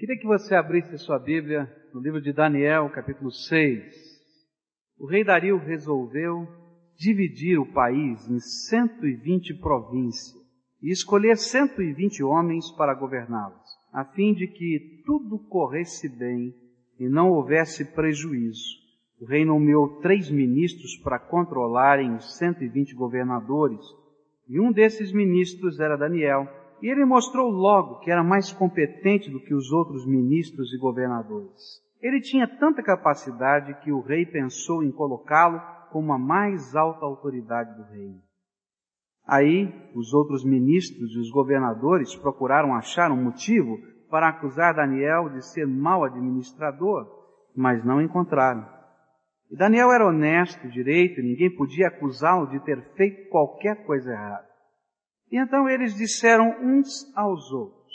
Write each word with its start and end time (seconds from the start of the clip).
Queria 0.00 0.16
que 0.16 0.26
você 0.26 0.54
abrisse 0.54 0.96
sua 0.96 1.18
Bíblia 1.18 1.70
no 1.92 2.00
livro 2.00 2.22
de 2.22 2.32
Daniel, 2.32 2.88
capítulo 2.88 3.30
6. 3.30 3.84
O 4.98 5.06
rei 5.06 5.22
Dario 5.22 5.58
resolveu 5.58 6.48
dividir 6.96 7.58
o 7.58 7.70
país 7.70 8.26
em 8.26 8.40
120 8.40 9.60
províncias 9.60 10.42
e 10.82 10.90
escolher 10.90 11.36
120 11.36 12.22
homens 12.22 12.70
para 12.78 12.94
governá-las, 12.94 13.60
a 13.92 14.02
fim 14.02 14.32
de 14.32 14.46
que 14.46 15.02
tudo 15.04 15.38
corresse 15.38 16.08
bem 16.08 16.54
e 16.98 17.06
não 17.06 17.28
houvesse 17.32 17.84
prejuízo. 17.92 18.80
O 19.20 19.26
rei 19.26 19.44
nomeou 19.44 20.00
três 20.00 20.30
ministros 20.30 20.96
para 21.04 21.18
controlarem 21.18 22.14
os 22.14 22.38
120 22.38 22.94
governadores, 22.94 23.84
e 24.48 24.58
um 24.58 24.72
desses 24.72 25.12
ministros 25.12 25.78
era 25.78 25.94
Daniel, 25.94 26.48
e 26.82 26.88
ele 26.88 27.04
mostrou 27.04 27.50
logo 27.50 28.00
que 28.00 28.10
era 28.10 28.24
mais 28.24 28.52
competente 28.52 29.30
do 29.30 29.40
que 29.40 29.54
os 29.54 29.70
outros 29.72 30.06
ministros 30.06 30.72
e 30.72 30.78
governadores. 30.78 31.80
Ele 32.00 32.20
tinha 32.20 32.46
tanta 32.46 32.82
capacidade 32.82 33.74
que 33.82 33.92
o 33.92 34.00
rei 34.00 34.24
pensou 34.24 34.82
em 34.82 34.90
colocá-lo 34.90 35.60
como 35.90 36.12
a 36.12 36.18
mais 36.18 36.74
alta 36.74 37.04
autoridade 37.04 37.76
do 37.76 37.82
reino. 37.90 38.20
Aí, 39.26 39.72
os 39.94 40.12
outros 40.14 40.44
ministros 40.44 41.14
e 41.14 41.18
os 41.18 41.30
governadores 41.30 42.16
procuraram 42.16 42.74
achar 42.74 43.12
um 43.12 43.22
motivo 43.22 43.78
para 44.10 44.28
acusar 44.28 44.74
Daniel 44.74 45.28
de 45.28 45.44
ser 45.44 45.66
mau 45.66 46.04
administrador, 46.04 47.06
mas 47.54 47.84
não 47.84 48.00
encontraram. 48.02 48.66
E 49.50 49.56
Daniel 49.56 49.92
era 49.92 50.06
honesto, 50.06 50.68
direito, 50.68 51.20
ninguém 51.20 51.54
podia 51.54 51.88
acusá-lo 51.88 52.48
de 52.48 52.58
ter 52.64 52.80
feito 52.94 53.28
qualquer 53.28 53.84
coisa 53.84 54.10
errada. 54.10 54.49
E 55.30 55.38
então 55.38 55.68
eles 55.68 55.94
disseram 55.94 56.56
uns 56.60 57.06
aos 57.16 57.52
outros, 57.52 57.94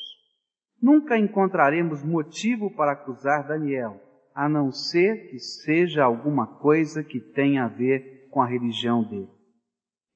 nunca 0.82 1.18
encontraremos 1.18 2.04
motivo 2.04 2.74
para 2.76 2.94
acusar 2.94 3.48
Daniel, 3.48 4.02
a 4.34 4.48
não 4.48 4.72
ser 4.72 5.30
que 5.30 5.40
seja 5.40 6.04
alguma 6.04 6.48
coisa 6.60 7.04
que 7.04 7.20
tenha 7.20 7.66
a 7.66 7.68
ver 7.68 8.30
com 8.32 8.42
a 8.42 8.48
religião 8.48 9.04
dele. 9.04 9.30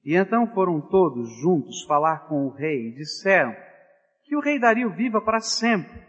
E 0.04 0.14
então 0.14 0.46
foram 0.54 0.80
todos 0.80 1.28
juntos 1.40 1.84
falar 1.84 2.26
com 2.28 2.46
o 2.46 2.50
rei 2.50 2.88
e 2.88 2.94
disseram 2.94 3.54
que 4.24 4.36
o 4.36 4.40
rei 4.40 4.58
Dario 4.58 4.90
viva 4.90 5.20
para 5.20 5.40
sempre. 5.40 6.00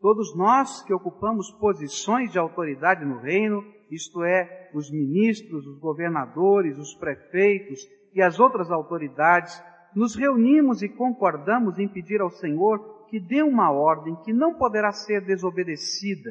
Todos 0.00 0.34
nós 0.36 0.82
que 0.82 0.92
ocupamos 0.92 1.50
posições 1.52 2.32
de 2.32 2.38
autoridade 2.38 3.04
no 3.04 3.18
reino, 3.20 3.62
isto 3.90 4.22
é, 4.22 4.70
os 4.74 4.90
ministros, 4.90 5.66
os 5.66 5.78
governadores, 5.78 6.78
os 6.78 6.94
prefeitos 6.94 7.80
e 8.14 8.22
as 8.22 8.40
outras 8.40 8.70
autoridades, 8.70 9.62
nos 9.94 10.14
reunimos 10.14 10.82
e 10.82 10.88
concordamos 10.88 11.78
em 11.78 11.88
pedir 11.88 12.20
ao 12.20 12.30
Senhor 12.30 13.06
que 13.08 13.18
dê 13.18 13.42
uma 13.42 13.70
ordem 13.70 14.14
que 14.22 14.32
não 14.32 14.54
poderá 14.54 14.92
ser 14.92 15.24
desobedecida. 15.24 16.30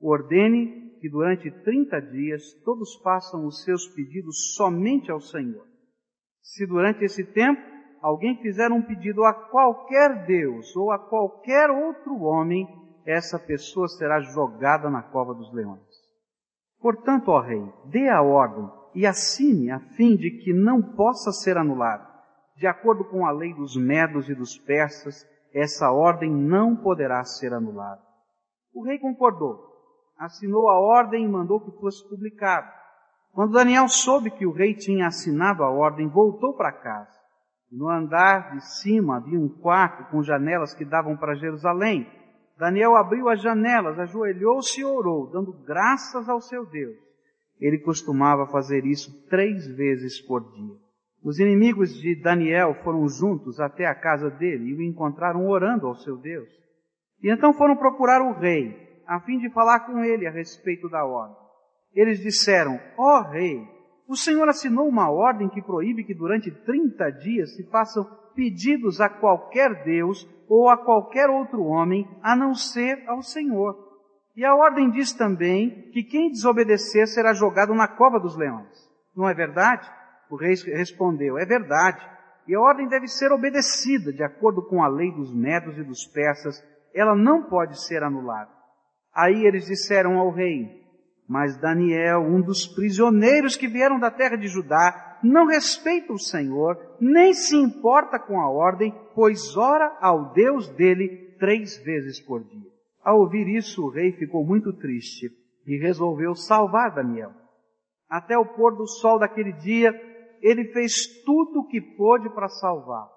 Ordene 0.00 0.92
que 1.00 1.08
durante 1.08 1.50
30 1.50 2.00
dias 2.00 2.52
todos 2.64 2.94
façam 3.02 3.46
os 3.46 3.64
seus 3.64 3.88
pedidos 3.88 4.54
somente 4.54 5.10
ao 5.10 5.20
Senhor. 5.20 5.66
Se 6.40 6.66
durante 6.66 7.04
esse 7.04 7.24
tempo 7.24 7.60
alguém 8.00 8.40
fizer 8.42 8.70
um 8.70 8.82
pedido 8.82 9.24
a 9.24 9.32
qualquer 9.32 10.26
Deus 10.26 10.76
ou 10.76 10.92
a 10.92 10.98
qualquer 10.98 11.70
outro 11.70 12.20
homem, 12.20 12.66
essa 13.06 13.38
pessoa 13.38 13.88
será 13.88 14.20
jogada 14.20 14.90
na 14.90 15.02
cova 15.02 15.34
dos 15.34 15.52
leões. 15.52 15.80
Portanto, 16.80 17.28
ó 17.28 17.40
rei, 17.40 17.64
dê 17.86 18.08
a 18.08 18.20
ordem 18.22 18.68
e 18.94 19.06
assine 19.06 19.70
a 19.70 19.80
fim 19.96 20.16
de 20.16 20.30
que 20.42 20.52
não 20.52 20.82
possa 20.82 21.32
ser 21.32 21.56
anulado. 21.56 22.11
De 22.62 22.68
acordo 22.68 23.04
com 23.04 23.26
a 23.26 23.32
lei 23.32 23.52
dos 23.52 23.76
medos 23.76 24.28
e 24.28 24.36
dos 24.36 24.56
persas, 24.56 25.26
essa 25.52 25.90
ordem 25.90 26.30
não 26.32 26.76
poderá 26.76 27.24
ser 27.24 27.52
anulada. 27.52 28.00
O 28.72 28.84
rei 28.84 29.00
concordou, 29.00 29.58
assinou 30.16 30.68
a 30.68 30.78
ordem 30.78 31.24
e 31.24 31.28
mandou 31.28 31.58
que 31.58 31.76
fosse 31.80 32.08
publicado. 32.08 32.70
Quando 33.32 33.54
Daniel 33.54 33.88
soube 33.88 34.30
que 34.30 34.46
o 34.46 34.52
rei 34.52 34.76
tinha 34.76 35.08
assinado 35.08 35.64
a 35.64 35.70
ordem, 35.70 36.06
voltou 36.06 36.54
para 36.54 36.70
casa. 36.70 37.18
No 37.68 37.88
andar 37.88 38.52
de 38.52 38.64
cima 38.78 39.16
havia 39.16 39.40
um 39.40 39.48
quarto 39.48 40.08
com 40.12 40.22
janelas 40.22 40.72
que 40.72 40.84
davam 40.84 41.16
para 41.16 41.34
Jerusalém. 41.34 42.08
Daniel 42.56 42.94
abriu 42.94 43.28
as 43.28 43.42
janelas, 43.42 43.98
ajoelhou-se 43.98 44.80
e 44.80 44.84
orou, 44.84 45.28
dando 45.32 45.52
graças 45.64 46.28
ao 46.28 46.40
seu 46.40 46.64
Deus. 46.64 46.96
Ele 47.58 47.80
costumava 47.80 48.46
fazer 48.46 48.86
isso 48.86 49.10
três 49.28 49.66
vezes 49.66 50.20
por 50.20 50.48
dia. 50.52 50.91
Os 51.24 51.38
inimigos 51.38 51.94
de 51.94 52.16
Daniel 52.16 52.74
foram 52.82 53.08
juntos 53.08 53.60
até 53.60 53.86
a 53.86 53.94
casa 53.94 54.28
dele 54.28 54.70
e 54.70 54.74
o 54.74 54.82
encontraram 54.82 55.46
orando 55.46 55.86
ao 55.86 55.94
seu 55.94 56.16
Deus. 56.16 56.48
E 57.22 57.30
então 57.30 57.52
foram 57.52 57.76
procurar 57.76 58.20
o 58.20 58.32
rei, 58.32 58.76
a 59.06 59.20
fim 59.20 59.38
de 59.38 59.48
falar 59.50 59.80
com 59.80 60.04
ele 60.04 60.26
a 60.26 60.30
respeito 60.32 60.88
da 60.88 61.04
ordem. 61.04 61.36
Eles 61.94 62.18
disseram, 62.18 62.80
ó 62.98 63.20
oh, 63.20 63.30
rei, 63.30 63.62
o 64.08 64.16
Senhor 64.16 64.48
assinou 64.48 64.88
uma 64.88 65.10
ordem 65.10 65.48
que 65.48 65.62
proíbe 65.62 66.04
que 66.04 66.14
durante 66.14 66.50
30 66.50 67.10
dias 67.10 67.54
se 67.54 67.70
façam 67.70 68.04
pedidos 68.34 69.00
a 69.00 69.08
qualquer 69.08 69.84
Deus 69.84 70.28
ou 70.48 70.68
a 70.68 70.76
qualquer 70.76 71.30
outro 71.30 71.62
homem, 71.62 72.08
a 72.22 72.34
não 72.34 72.54
ser 72.54 73.04
ao 73.06 73.22
Senhor. 73.22 73.76
E 74.34 74.44
a 74.44 74.54
ordem 74.54 74.90
diz 74.90 75.12
também 75.12 75.90
que 75.92 76.02
quem 76.02 76.30
desobedecer 76.30 77.06
será 77.06 77.32
jogado 77.32 77.74
na 77.74 77.86
cova 77.86 78.18
dos 78.18 78.36
leões. 78.36 78.90
Não 79.14 79.28
é 79.28 79.34
verdade? 79.34 79.88
O 80.32 80.36
rei 80.36 80.54
respondeu, 80.54 81.36
é 81.36 81.44
verdade. 81.44 82.00
E 82.48 82.54
a 82.54 82.60
ordem 82.60 82.88
deve 82.88 83.06
ser 83.06 83.30
obedecida 83.32 84.10
de 84.10 84.24
acordo 84.24 84.62
com 84.62 84.82
a 84.82 84.88
lei 84.88 85.12
dos 85.12 85.30
medos 85.34 85.76
e 85.76 85.84
dos 85.84 86.06
persas. 86.06 86.56
Ela 86.94 87.14
não 87.14 87.50
pode 87.50 87.78
ser 87.86 88.02
anulada. 88.02 88.50
Aí 89.14 89.44
eles 89.44 89.66
disseram 89.66 90.18
ao 90.18 90.30
rei, 90.30 90.86
mas 91.28 91.60
Daniel, 91.60 92.20
um 92.20 92.40
dos 92.40 92.66
prisioneiros 92.66 93.56
que 93.56 93.68
vieram 93.68 94.00
da 94.00 94.10
terra 94.10 94.36
de 94.36 94.48
Judá, 94.48 95.18
não 95.22 95.48
respeita 95.48 96.14
o 96.14 96.18
Senhor, 96.18 96.78
nem 96.98 97.34
se 97.34 97.54
importa 97.54 98.18
com 98.18 98.40
a 98.40 98.48
ordem, 98.48 98.90
pois 99.14 99.54
ora 99.54 99.98
ao 100.00 100.32
Deus 100.32 100.66
dele 100.70 101.36
três 101.38 101.76
vezes 101.84 102.18
por 102.24 102.42
dia. 102.42 102.70
Ao 103.04 103.18
ouvir 103.18 103.46
isso, 103.48 103.84
o 103.84 103.90
rei 103.90 104.12
ficou 104.12 104.46
muito 104.46 104.72
triste 104.72 105.30
e 105.66 105.76
resolveu 105.76 106.34
salvar 106.34 106.94
Daniel. 106.94 107.32
Até 108.08 108.38
o 108.38 108.46
pôr 108.46 108.74
do 108.74 108.86
sol 108.86 109.18
daquele 109.18 109.52
dia, 109.52 109.92
ele 110.42 110.72
fez 110.72 111.06
tudo 111.24 111.60
o 111.60 111.68
que 111.68 111.80
pôde 111.80 112.28
para 112.34 112.48
salvá-lo. 112.48 113.10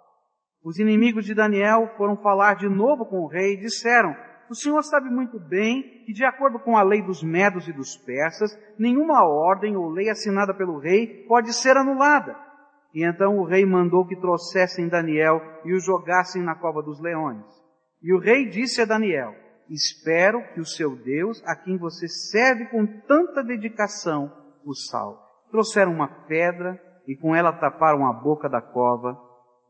Os 0.63 0.79
inimigos 0.79 1.25
de 1.25 1.33
Daniel 1.33 1.91
foram 1.97 2.15
falar 2.17 2.55
de 2.55 2.69
novo 2.69 3.05
com 3.05 3.21
o 3.21 3.27
rei 3.27 3.53
e 3.53 3.59
disseram, 3.59 4.15
o 4.49 4.55
senhor 4.55 4.81
sabe 4.83 5.09
muito 5.09 5.39
bem 5.39 6.03
que, 6.05 6.13
de 6.13 6.23
acordo 6.23 6.59
com 6.59 6.77
a 6.77 6.83
lei 6.83 7.01
dos 7.01 7.23
medos 7.23 7.67
e 7.67 7.73
dos 7.73 7.97
persas, 7.97 8.51
nenhuma 8.77 9.25
ordem 9.25 9.75
ou 9.75 9.89
lei 9.89 10.09
assinada 10.09 10.53
pelo 10.53 10.79
rei 10.79 11.25
pode 11.27 11.51
ser 11.53 11.75
anulada. 11.77 12.35
E 12.93 13.03
então 13.03 13.37
o 13.39 13.43
rei 13.43 13.65
mandou 13.65 14.07
que 14.07 14.15
trouxessem 14.15 14.87
Daniel 14.87 15.41
e 15.65 15.73
o 15.73 15.79
jogassem 15.79 16.41
na 16.41 16.55
cova 16.55 16.81
dos 16.81 17.01
leões. 17.01 17.43
E 18.01 18.13
o 18.13 18.19
rei 18.19 18.47
disse 18.47 18.81
a 18.81 18.85
Daniel, 18.85 19.33
espero 19.69 20.41
que 20.53 20.59
o 20.59 20.65
seu 20.65 20.95
Deus, 20.95 21.43
a 21.45 21.55
quem 21.55 21.77
você 21.77 22.07
serve 22.07 22.67
com 22.67 22.85
tanta 23.01 23.43
dedicação, 23.43 24.31
o 24.63 24.73
salve. 24.73 25.19
Trouxeram 25.51 25.91
uma 25.91 26.07
pedra 26.07 26.79
e 27.07 27.15
com 27.15 27.35
ela 27.35 27.53
taparam 27.53 28.05
a 28.05 28.13
boca 28.13 28.49
da 28.49 28.61
cova. 28.61 29.17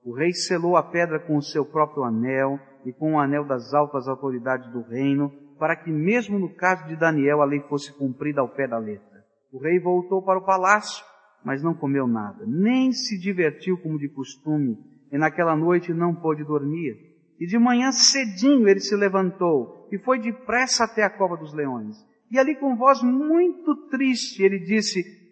O 0.04 0.14
rei 0.14 0.32
selou 0.34 0.78
a 0.78 0.84
pedra 0.84 1.20
com 1.20 1.38
o 1.38 1.42
seu 1.42 1.66
próprio 1.66 2.04
anel 2.04 2.60
e 2.86 2.94
com 2.94 3.14
o 3.14 3.20
anel 3.20 3.46
das 3.46 3.74
altas 3.74 4.08
autoridades 4.08 4.72
do 4.72 4.82
reino, 4.82 5.32
para 5.58 5.76
que 5.76 5.92
mesmo 5.92 6.38
no 6.38 6.54
caso 6.54 6.88
de 6.88 6.96
Daniel 6.96 7.42
a 7.42 7.46
lei 7.46 7.62
fosse 7.62 7.92
cumprida 7.94 8.42
ao 8.42 8.50
pé 8.50 8.68
da 8.68 8.78
letra. 8.78 9.24
O 9.52 9.58
rei 9.58 9.80
voltou 9.80 10.22
para 10.22 10.40
o 10.40 10.46
palácio, 10.46 11.04
mas 11.44 11.64
não 11.64 11.74
comeu 11.74 12.08
nada, 12.08 12.44
nem 12.46 12.92
se 12.92 13.20
divertiu 13.20 13.78
como 13.78 13.98
de 13.98 14.10
costume, 14.10 14.78
e 15.12 15.18
naquela 15.18 15.56
noite 15.56 15.94
não 15.94 16.14
pôde 16.14 16.44
dormir. 16.44 17.16
E 17.40 17.46
de 17.46 17.58
manhã 17.58 17.92
cedinho 17.92 18.68
ele 18.68 18.80
se 18.80 18.96
levantou 18.96 19.88
e 19.92 19.98
foi 20.00 20.20
depressa 20.20 20.86
até 20.86 21.04
a 21.04 21.10
cova 21.10 21.38
dos 21.38 21.54
leões. 21.54 21.96
E 22.32 22.40
ali 22.40 22.56
com 22.56 22.76
voz 22.76 23.02
muito 23.04 23.76
triste 23.90 24.44
ele 24.44 24.60
disse, 24.60 25.25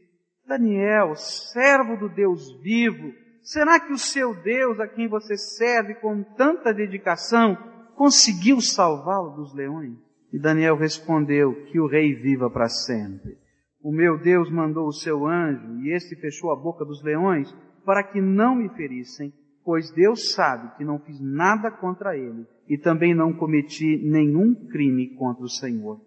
Daniel, 0.46 1.16
servo 1.16 1.96
do 1.98 2.10
Deus 2.10 2.52
vivo, 2.62 3.14
será 3.42 3.80
que 3.80 3.94
o 3.94 3.98
seu 3.98 4.36
Deus, 4.42 4.80
a 4.80 4.88
quem 4.88 5.08
você 5.08 5.38
serve 5.38 5.96
com 5.96 6.22
tanta 6.22 6.74
dedicação, 6.74 7.58
conseguiu 7.96 8.60
salvá-lo 8.60 9.36
dos 9.36 9.54
leões? 9.54 9.98
E 10.32 10.40
Daniel 10.40 10.76
respondeu, 10.76 11.66
que 11.66 11.80
o 11.80 11.88
rei 11.88 12.14
viva 12.14 12.50
para 12.50 12.68
sempre. 12.68 13.38
O 13.82 13.92
meu 13.92 14.18
Deus 14.18 14.50
mandou 14.52 14.88
o 14.88 14.94
seu 14.94 15.28
anjo, 15.28 15.80
e 15.82 15.94
este 15.94 16.16
fechou 16.16 16.52
a 16.52 16.56
boca 16.56 16.84
dos 16.84 17.04
leões, 17.04 17.54
para 17.86 18.04
que 18.04 18.20
não 18.20 18.56
me 18.56 18.70
ferissem, 18.70 19.34
pois 19.64 19.92
Deus 19.92 20.34
sabe 20.34 20.76
que 20.78 20.84
não 20.84 21.00
fiz 21.00 21.20
nada 21.22 21.72
contra 21.72 22.18
ele, 22.18 22.46
e 22.68 22.78
também 22.78 23.14
não 23.14 23.34
cometi 23.34 23.98
nenhum 24.10 24.54
crime 24.70 25.16
contra 25.16 25.44
o 25.44 25.50
Senhor. 25.50 26.02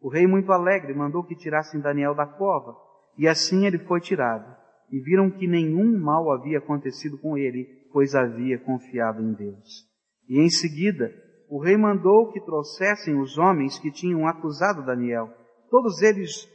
O 0.00 0.08
rei, 0.08 0.26
muito 0.26 0.52
alegre, 0.52 0.94
mandou 0.94 1.22
que 1.24 1.36
tirassem 1.36 1.80
Daniel 1.80 2.14
da 2.14 2.26
cova, 2.26 2.74
e 3.16 3.28
assim 3.28 3.66
ele 3.66 3.78
foi 3.78 4.00
tirado, 4.00 4.56
e 4.90 5.00
viram 5.00 5.30
que 5.30 5.46
nenhum 5.46 5.98
mal 5.98 6.30
havia 6.30 6.58
acontecido 6.58 7.18
com 7.18 7.36
ele, 7.36 7.66
pois 7.92 8.14
havia 8.14 8.58
confiado 8.58 9.22
em 9.22 9.32
Deus. 9.32 9.86
E 10.28 10.40
em 10.40 10.48
seguida, 10.48 11.12
o 11.48 11.58
rei 11.58 11.76
mandou 11.76 12.32
que 12.32 12.40
trouxessem 12.40 13.20
os 13.20 13.36
homens 13.36 13.78
que 13.78 13.90
tinham 13.90 14.26
acusado 14.26 14.84
Daniel. 14.84 15.28
Todos 15.70 16.00
eles, 16.00 16.48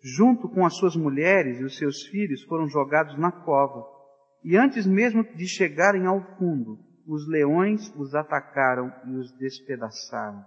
junto 0.00 0.48
com 0.48 0.64
as 0.64 0.76
suas 0.76 0.94
mulheres 0.94 1.60
e 1.60 1.64
os 1.64 1.76
seus 1.76 2.06
filhos, 2.06 2.44
foram 2.44 2.68
jogados 2.68 3.18
na 3.18 3.32
cova. 3.32 3.84
E 4.44 4.56
antes 4.56 4.86
mesmo 4.86 5.24
de 5.24 5.48
chegarem 5.48 6.06
ao 6.06 6.20
fundo, 6.36 6.78
os 7.06 7.26
leões 7.28 7.92
os 7.96 8.14
atacaram 8.14 8.92
e 9.06 9.16
os 9.16 9.32
despedaçaram. 9.38 10.44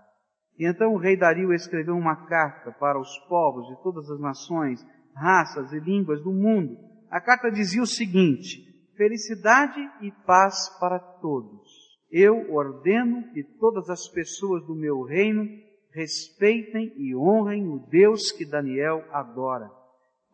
E 0.58 0.66
então 0.66 0.94
o 0.94 0.98
rei 0.98 1.16
Dario 1.16 1.54
escreveu 1.54 1.96
uma 1.96 2.28
carta 2.28 2.72
para 2.80 3.00
os 3.00 3.18
povos 3.28 3.68
de 3.68 3.84
todas 3.84 4.10
as 4.10 4.19
nações, 4.19 4.84
raças 5.19 5.72
e 5.74 5.80
línguas 5.80 6.24
do 6.24 6.31
mundo. 6.31 6.78
A 7.10 7.19
carta 7.19 7.50
dizia 7.50 7.81
o 7.81 7.88
seguinte: 7.88 8.64
Felicidade 8.96 9.80
e 10.02 10.12
paz 10.25 10.69
para 10.80 11.00
todos 11.00 11.88
eu 12.12 12.54
ordeno 12.54 13.24
que 13.34 13.44
todas 13.60 13.90
as 13.90 14.08
pessoas 14.08 14.66
do 14.66 14.75
meu 14.75 15.02
reino 15.04 15.46
respeitem 15.94 16.94
e 16.96 17.16
honrem 17.16 17.68
o 17.68 17.80
Deus 17.90 18.31
que 18.31 18.46
Daniel 18.46 19.04
adora, 19.12 19.69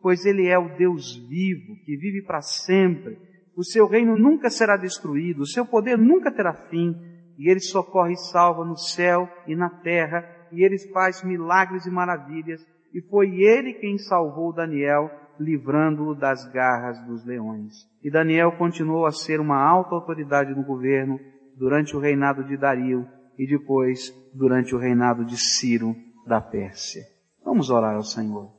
pois 0.00 0.24
ele 0.24 0.46
é 0.46 0.58
o 0.58 0.76
Deus 0.76 1.16
vivo, 1.28 1.74
que 1.84 1.96
vive 1.96 2.22
para 2.22 2.42
sempre. 2.42 3.18
O 3.56 3.64
seu 3.64 3.86
reino 3.86 4.16
nunca 4.16 4.50
será 4.50 4.76
destruído, 4.76 5.42
o 5.42 5.46
seu 5.46 5.64
poder 5.66 5.96
nunca 5.96 6.30
terá 6.30 6.54
fim, 6.68 6.94
e 7.38 7.50
ele 7.50 7.60
socorre 7.60 8.12
e 8.12 8.30
salva 8.30 8.64
no 8.64 8.76
céu 8.76 9.28
e 9.46 9.56
na 9.56 9.70
terra, 9.70 10.24
e 10.52 10.64
ele 10.64 10.78
faz 10.92 11.24
milagres 11.24 11.86
e 11.86 11.90
maravilhas, 11.90 12.64
e 12.94 13.02
foi 13.02 13.42
ele 13.42 13.74
quem 13.74 13.98
salvou 13.98 14.54
Daniel, 14.54 15.10
livrando-o 15.38 16.14
das 16.14 16.46
garras 16.52 17.04
dos 17.06 17.26
leões. 17.26 17.74
E 18.00 18.08
Daniel 18.08 18.52
continuou 18.56 19.04
a 19.04 19.10
ser 19.10 19.40
uma 19.40 19.60
alta 19.60 19.96
autoridade 19.96 20.54
no 20.54 20.62
governo, 20.62 21.18
durante 21.56 21.96
o 21.96 21.98
reinado 21.98 22.44
de 22.44 22.56
Dario 22.56 23.04
e 23.36 23.46
depois 23.46 24.12
durante 24.32 24.74
o 24.74 24.78
reinado 24.78 25.24
de 25.24 25.36
Ciro 25.36 25.94
da 26.24 26.40
Pérsia. 26.40 27.02
Vamos 27.44 27.68
orar 27.68 27.96
ao 27.96 28.02
Senhor. 28.02 28.52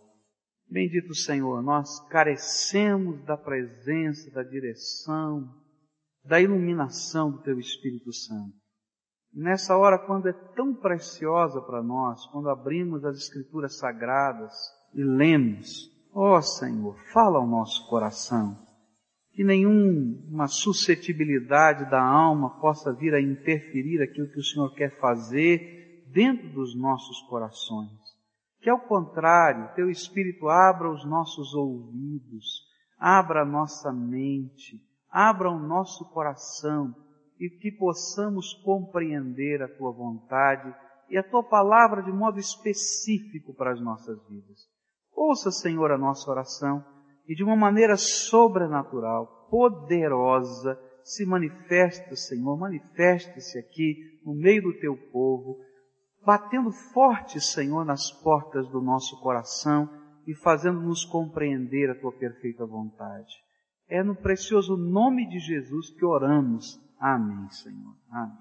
Bendito 0.70 1.14
Senhor, 1.16 1.62
nós 1.62 2.06
carecemos 2.10 3.24
da 3.24 3.38
presença, 3.38 4.30
da 4.32 4.44
direção, 4.44 5.48
da 6.26 6.42
iluminação 6.42 7.32
do 7.32 7.42
Teu 7.42 7.58
Espírito 7.60 8.12
Santo. 8.12 8.65
E 9.36 9.40
nessa 9.40 9.76
hora, 9.76 10.00
quando 10.00 10.30
é 10.30 10.34
tão 10.56 10.74
preciosa 10.74 11.62
para 11.62 11.84
nós, 11.84 12.26
quando 12.28 12.50
abrimos 12.50 13.04
as 13.04 13.18
Escrituras 13.18 13.78
Sagradas 13.78 14.54
e 14.94 15.04
lemos, 15.04 15.92
ó 16.14 16.38
oh, 16.38 16.42
Senhor, 16.42 16.96
fala 17.12 17.38
ao 17.38 17.46
nosso 17.46 17.86
coração 17.90 18.58
que 19.34 19.44
nenhuma 19.44 20.48
suscetibilidade 20.48 21.90
da 21.92 22.02
alma 22.02 22.58
possa 22.62 22.94
vir 22.94 23.14
a 23.14 23.22
interferir 23.22 24.02
aquilo 24.02 24.30
que 24.30 24.40
o 24.40 24.44
Senhor 24.44 24.74
quer 24.74 24.98
fazer 24.98 26.06
dentro 26.08 26.48
dos 26.54 26.74
nossos 26.74 27.22
corações. 27.24 27.92
Que 28.62 28.70
ao 28.70 28.80
contrário, 28.80 29.76
teu 29.76 29.90
Espírito 29.90 30.48
abra 30.48 30.90
os 30.90 31.06
nossos 31.06 31.54
ouvidos, 31.54 32.64
abra 32.98 33.42
a 33.42 33.46
nossa 33.46 33.92
mente, 33.92 34.82
abra 35.12 35.52
o 35.52 35.60
nosso 35.60 36.06
coração 36.12 36.96
e 37.40 37.50
que 37.50 37.72
possamos 37.72 38.54
compreender 38.64 39.62
a 39.62 39.68
tua 39.68 39.92
vontade 39.92 40.74
e 41.10 41.18
a 41.18 41.24
tua 41.24 41.44
palavra 41.44 42.02
de 42.02 42.12
modo 42.12 42.40
específico 42.40 43.54
para 43.54 43.72
as 43.72 43.82
nossas 43.82 44.18
vidas. 44.28 44.68
Ouça, 45.14 45.52
Senhor, 45.52 45.92
a 45.92 45.98
nossa 45.98 46.30
oração 46.30 46.84
e 47.28 47.36
de 47.36 47.44
uma 47.44 47.56
maneira 47.56 47.98
sobrenatural, 47.98 49.48
poderosa, 49.50 50.80
se 51.04 51.26
manifesta, 51.26 52.16
Senhor, 52.16 52.58
manifeste-se 52.58 53.60
aqui 53.60 54.20
no 54.26 54.34
meio 54.34 54.64
do 54.64 54.80
teu 54.80 54.98
povo, 55.12 55.60
batendo 56.26 56.72
forte, 56.72 57.40
Senhor, 57.40 57.86
nas 57.86 58.12
portas 58.12 58.68
do 58.70 58.82
nosso 58.82 59.20
coração 59.22 59.88
e 60.28 60.34
fazendo-nos 60.34 61.06
compreender 61.06 61.92
a 61.92 61.96
tua 61.96 62.12
perfeita 62.12 62.66
vontade. 62.66 63.32
É 63.88 64.04
no 64.04 64.16
precioso 64.16 64.76
nome 64.76 65.28
de 65.30 65.38
Jesus 65.38 65.92
que 65.92 66.04
oramos. 66.04 66.80
Amém, 67.08 67.48
Senhor. 67.52 67.96
Amém. 68.10 68.36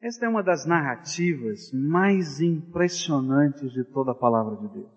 Esta 0.00 0.26
é 0.26 0.28
uma 0.28 0.40
das 0.40 0.64
narrativas 0.64 1.72
mais 1.72 2.40
impressionantes 2.40 3.72
de 3.72 3.82
toda 3.82 4.12
a 4.12 4.14
palavra 4.14 4.54
de 4.58 4.68
Deus. 4.74 4.92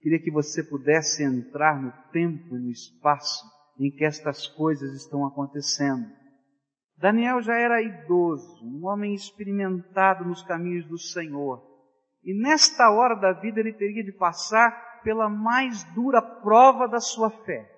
Queria 0.00 0.18
que 0.18 0.30
você 0.30 0.62
pudesse 0.64 1.22
entrar 1.22 1.78
no 1.78 1.92
tempo 2.10 2.56
e 2.56 2.58
no 2.58 2.70
espaço 2.70 3.44
em 3.78 3.90
que 3.90 4.02
estas 4.02 4.46
coisas 4.46 4.94
estão 4.94 5.26
acontecendo. 5.26 6.06
Daniel 6.96 7.42
já 7.42 7.54
era 7.54 7.82
idoso, 7.82 8.64
um 8.64 8.86
homem 8.86 9.12
experimentado 9.12 10.24
nos 10.24 10.42
caminhos 10.42 10.86
do 10.86 10.96
Senhor. 10.96 11.62
E 12.22 12.32
nesta 12.32 12.90
hora 12.90 13.14
da 13.14 13.32
vida 13.34 13.60
ele 13.60 13.74
teria 13.74 14.02
de 14.02 14.12
passar 14.12 15.02
pela 15.02 15.28
mais 15.28 15.84
dura 15.92 16.22
prova 16.22 16.88
da 16.88 16.98
sua 16.98 17.28
fé. 17.28 17.73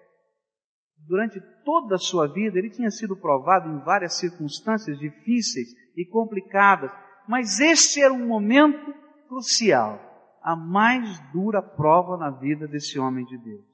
Durante 1.08 1.40
toda 1.64 1.94
a 1.94 1.98
sua 1.98 2.26
vida 2.26 2.58
ele 2.58 2.70
tinha 2.70 2.90
sido 2.90 3.16
provado 3.16 3.70
em 3.70 3.78
várias 3.84 4.18
circunstâncias 4.18 4.98
difíceis 4.98 5.68
e 5.96 6.04
complicadas, 6.04 6.90
mas 7.28 7.60
este 7.60 8.02
era 8.02 8.12
um 8.12 8.26
momento 8.26 8.92
crucial 9.28 10.00
a 10.42 10.54
mais 10.54 11.18
dura 11.32 11.60
prova 11.60 12.16
na 12.16 12.30
vida 12.30 12.68
desse 12.68 12.98
homem 12.98 13.24
de 13.24 13.36
Deus. 13.36 13.64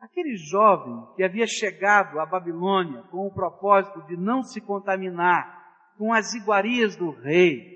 Aquele 0.00 0.36
jovem 0.36 1.14
que 1.16 1.22
havia 1.22 1.46
chegado 1.46 2.18
à 2.18 2.26
Babilônia 2.26 3.02
com 3.10 3.26
o 3.26 3.32
propósito 3.32 4.06
de 4.06 4.16
não 4.16 4.42
se 4.42 4.60
contaminar 4.60 5.62
com 5.96 6.12
as 6.12 6.34
iguarias 6.34 6.96
do 6.96 7.10
rei, 7.10 7.74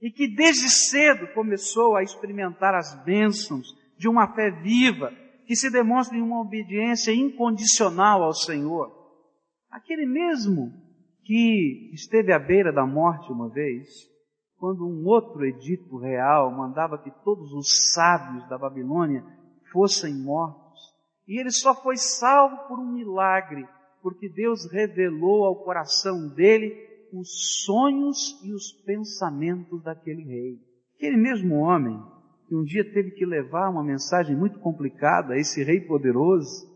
e 0.00 0.10
que 0.10 0.28
desde 0.28 0.68
cedo 0.68 1.26
começou 1.34 1.96
a 1.96 2.02
experimentar 2.02 2.74
as 2.74 2.94
bênçãos 3.04 3.66
de 3.98 4.08
uma 4.08 4.32
fé 4.34 4.50
viva, 4.50 5.12
que 5.48 5.56
se 5.56 5.70
demonstra 5.70 6.14
em 6.14 6.20
uma 6.20 6.42
obediência 6.42 7.10
incondicional 7.10 8.22
ao 8.22 8.34
Senhor. 8.34 8.92
Aquele 9.70 10.04
mesmo 10.04 10.70
que 11.24 11.90
esteve 11.94 12.34
à 12.34 12.38
beira 12.38 12.70
da 12.70 12.84
morte 12.84 13.32
uma 13.32 13.48
vez, 13.48 13.88
quando 14.58 14.86
um 14.86 15.06
outro 15.06 15.46
edito 15.46 15.96
real 15.96 16.54
mandava 16.54 16.98
que 16.98 17.10
todos 17.24 17.50
os 17.54 17.92
sábios 17.94 18.46
da 18.50 18.58
Babilônia 18.58 19.24
fossem 19.72 20.14
mortos. 20.22 20.78
E 21.26 21.40
ele 21.40 21.50
só 21.50 21.74
foi 21.74 21.96
salvo 21.96 22.68
por 22.68 22.78
um 22.78 22.92
milagre, 22.92 23.66
porque 24.02 24.28
Deus 24.28 24.70
revelou 24.70 25.46
ao 25.46 25.64
coração 25.64 26.28
dele 26.28 26.76
os 27.10 27.64
sonhos 27.64 28.38
e 28.44 28.52
os 28.52 28.70
pensamentos 28.84 29.82
daquele 29.82 30.24
rei. 30.24 30.58
Aquele 30.96 31.16
mesmo 31.16 31.54
homem 31.54 31.98
que 32.48 32.56
um 32.56 32.64
dia 32.64 32.82
teve 32.82 33.10
que 33.10 33.26
levar 33.26 33.68
uma 33.68 33.84
mensagem 33.84 34.34
muito 34.34 34.58
complicada 34.58 35.34
a 35.34 35.38
esse 35.38 35.62
rei 35.62 35.82
poderoso, 35.82 36.66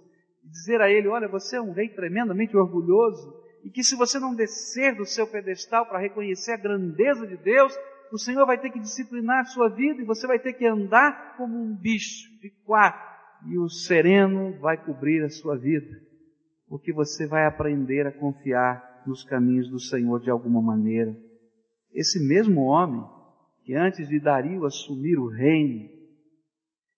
e 0.45 0.49
dizer 0.49 0.81
a 0.83 0.91
ele: 0.91 1.09
Olha, 1.09 1.27
você 1.27 1.57
é 1.57 1.63
um 1.63 1.73
rei 1.73 1.89
tremendamente 1.89 2.57
orgulhoso, 2.57 3.35
e 3.65 3.71
que 3.71 3.83
se 3.83 3.97
você 3.97 4.19
não 4.19 4.35
descer 4.35 4.95
do 4.95 5.07
seu 5.07 5.27
pedestal 5.27 5.87
para 5.87 5.99
reconhecer 5.99 6.53
a 6.53 6.57
grandeza 6.59 7.27
de 7.27 7.37
Deus, 7.39 7.75
o 8.13 8.19
Senhor 8.19 8.45
vai 8.45 8.61
ter 8.61 8.71
que 8.71 8.79
disciplinar 8.79 9.41
a 9.41 9.45
sua 9.45 9.71
vida 9.71 10.03
e 10.03 10.05
você 10.05 10.27
vai 10.27 10.39
ter 10.39 10.53
que 10.53 10.67
andar 10.67 11.35
como 11.39 11.57
um 11.57 11.75
bicho 11.75 12.29
de 12.43 12.51
quatro 12.67 13.01
e 13.47 13.59
o 13.59 13.69
sereno 13.69 14.59
vai 14.61 14.77
cobrir 14.77 15.25
a 15.25 15.31
sua 15.31 15.57
vida, 15.57 15.99
porque 16.69 16.93
você 16.93 17.27
vai 17.27 17.47
aprender 17.47 18.07
a 18.07 18.13
confiar 18.13 19.03
nos 19.07 19.25
caminhos 19.25 19.71
do 19.71 19.81
Senhor 19.81 20.21
de 20.21 20.31
alguma 20.31 20.61
maneira. 20.61 21.17
Esse 21.95 22.21
mesmo 22.29 22.63
homem, 22.63 23.03
que 23.65 23.75
antes 23.75 24.09
de 24.09 24.21
Dario 24.21 24.65
assumir 24.65 25.19
o 25.19 25.29
reino, 25.29 25.89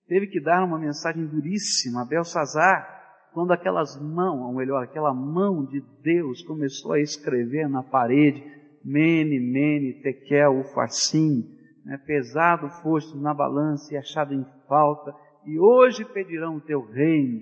teve 0.07 0.27
que 0.27 0.41
dar 0.41 0.65
uma 0.65 0.79
mensagem 0.79 1.27
duríssima 1.27 2.03
a 2.03 2.07
Belsazar, 2.07 2.95
quando 3.33 3.53
aquelas 3.53 4.01
mãos, 4.01 4.47
ou 4.47 4.55
melhor, 4.55 4.85
aquela 4.85 5.13
mão 5.13 5.65
de 5.67 5.83
Deus 6.03 6.43
começou 6.43 6.93
a 6.93 7.01
escrever 7.01 7.69
na 7.69 7.83
parede, 7.83 8.43
Mene, 8.85 9.41
Mene, 9.41 10.03
Tekel, 10.03 10.61
Ufarsim, 10.61 11.43
né, 11.85 11.99
pesado 12.07 12.69
foste 12.83 13.17
na 13.19 13.35
balança 13.35 13.93
e 13.93 13.97
achado 13.97 14.33
em 14.33 14.45
falta, 14.69 15.15
e 15.45 15.59
hoje 15.59 16.05
pedirão 16.05 16.57
o 16.57 16.61
teu 16.61 16.81
reino. 16.81 17.41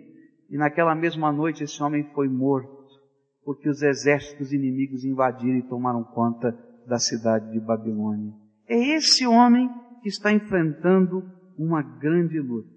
E 0.51 0.57
naquela 0.57 0.95
mesma 0.95 1.33
noite 1.33 1.65
esse 1.65 1.83
homem 1.83 2.05
foi 2.15 2.29
morto, 2.29 2.85
porque 3.45 3.69
os 3.69 3.83
exércitos 3.83 4.53
inimigos 4.53 5.05
invadiram 5.05 5.59
e 5.59 5.69
tomaram 5.69 6.03
conta 6.05 6.57
da 6.87 6.99
cidade 6.99 7.51
de 7.53 7.61
Babilônia. 7.61 8.33
É 8.73 8.97
esse 8.97 9.27
homem 9.27 9.69
que 10.03 10.09
está 10.09 10.33
enfrentando 10.33 11.23
uma 11.59 11.83
grande 11.83 12.41
luta 12.41 12.73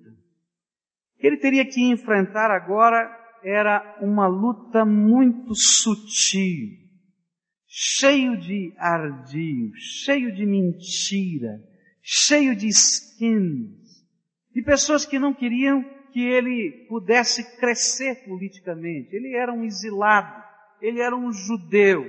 que 1.26 1.28
ele 1.28 1.38
teria 1.38 1.66
que 1.66 1.82
enfrentar 1.82 2.52
agora 2.52 3.10
era 3.44 3.98
uma 4.02 4.28
luta 4.28 4.86
muito 4.86 5.56
sutil, 5.56 6.70
cheio 7.68 8.38
de 8.40 8.74
ardil, 8.78 9.72
cheio 9.76 10.34
de 10.34 10.46
mentira, 10.46 11.60
cheio 12.02 12.56
de 12.56 12.68
esquemas, 12.68 14.06
de 14.54 14.62
pessoas 14.62 15.06
que 15.06 15.18
não 15.18 15.34
queriam 15.34 15.84
que 16.12 16.22
ele 16.22 16.86
pudesse 16.88 17.58
crescer 17.58 18.24
politicamente. 18.26 19.16
Ele 19.16 19.36
era 19.36 19.52
um 19.52 19.64
exilado, 19.64 20.44
ele 20.82 21.02
era 21.02 21.16
um 21.16 21.32
judeu, 21.32 22.04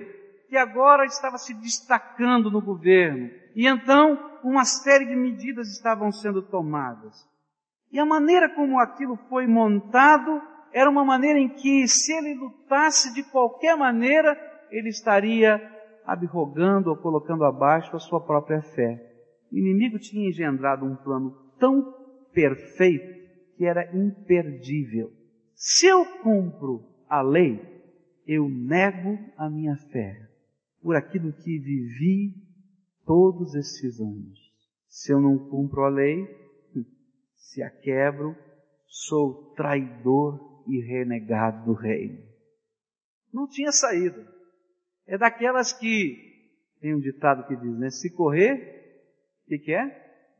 que 0.48 0.56
agora 0.56 1.04
estava 1.04 1.38
se 1.38 1.54
destacando 1.54 2.50
no 2.50 2.60
governo, 2.60 3.30
E 3.56 3.66
então, 3.66 4.38
uma 4.44 4.66
série 4.66 5.06
de 5.06 5.16
medidas 5.16 5.68
estavam 5.68 6.12
sendo 6.12 6.42
tomadas. 6.42 7.26
E 7.90 7.98
a 7.98 8.04
maneira 8.04 8.54
como 8.54 8.78
aquilo 8.78 9.16
foi 9.30 9.46
montado 9.46 10.42
era 10.74 10.90
uma 10.90 11.02
maneira 11.02 11.38
em 11.38 11.48
que, 11.48 11.88
se 11.88 12.12
ele 12.12 12.34
lutasse 12.34 13.14
de 13.14 13.22
qualquer 13.30 13.74
maneira, 13.74 14.36
ele 14.70 14.90
estaria 14.90 15.58
abrogando 16.04 16.90
ou 16.90 16.98
colocando 16.98 17.44
abaixo 17.44 17.96
a 17.96 17.98
sua 17.98 18.20
própria 18.20 18.60
fé. 18.60 19.00
O 19.50 19.56
inimigo 19.56 19.98
tinha 19.98 20.28
engendrado 20.28 20.84
um 20.84 20.94
plano 20.94 21.30
tão 21.58 21.94
perfeito 22.34 23.56
que 23.56 23.64
era 23.64 23.90
imperdível. 23.96 25.10
Se 25.54 25.86
eu 25.86 26.04
cumpro 26.22 26.84
a 27.08 27.22
lei, 27.22 27.58
eu 28.26 28.50
nego 28.50 29.18
a 29.38 29.48
minha 29.48 29.76
fé 29.90 30.28
por 30.82 30.94
aquilo 30.94 31.32
que 31.32 31.58
vivi 31.58 32.45
todos 33.06 33.54
esses 33.54 34.00
anos. 34.00 34.38
Se 34.88 35.12
eu 35.12 35.20
não 35.20 35.38
cumpro 35.38 35.84
a 35.84 35.88
lei, 35.88 36.26
se 37.34 37.62
a 37.62 37.70
quebro, 37.70 38.36
sou 38.86 39.54
traidor 39.54 40.64
e 40.66 40.80
renegado 40.80 41.64
do 41.64 41.72
reino. 41.72 42.18
Não 43.32 43.48
tinha 43.48 43.70
saída. 43.70 44.26
É 45.06 45.16
daquelas 45.16 45.72
que 45.72 46.16
tem 46.80 46.94
um 46.94 47.00
ditado 47.00 47.46
que 47.46 47.56
diz, 47.56 47.78
né? 47.78 47.90
Se 47.90 48.12
correr, 48.14 48.54
o 49.44 49.48
que, 49.48 49.58
que 49.58 49.72
é? 49.72 49.84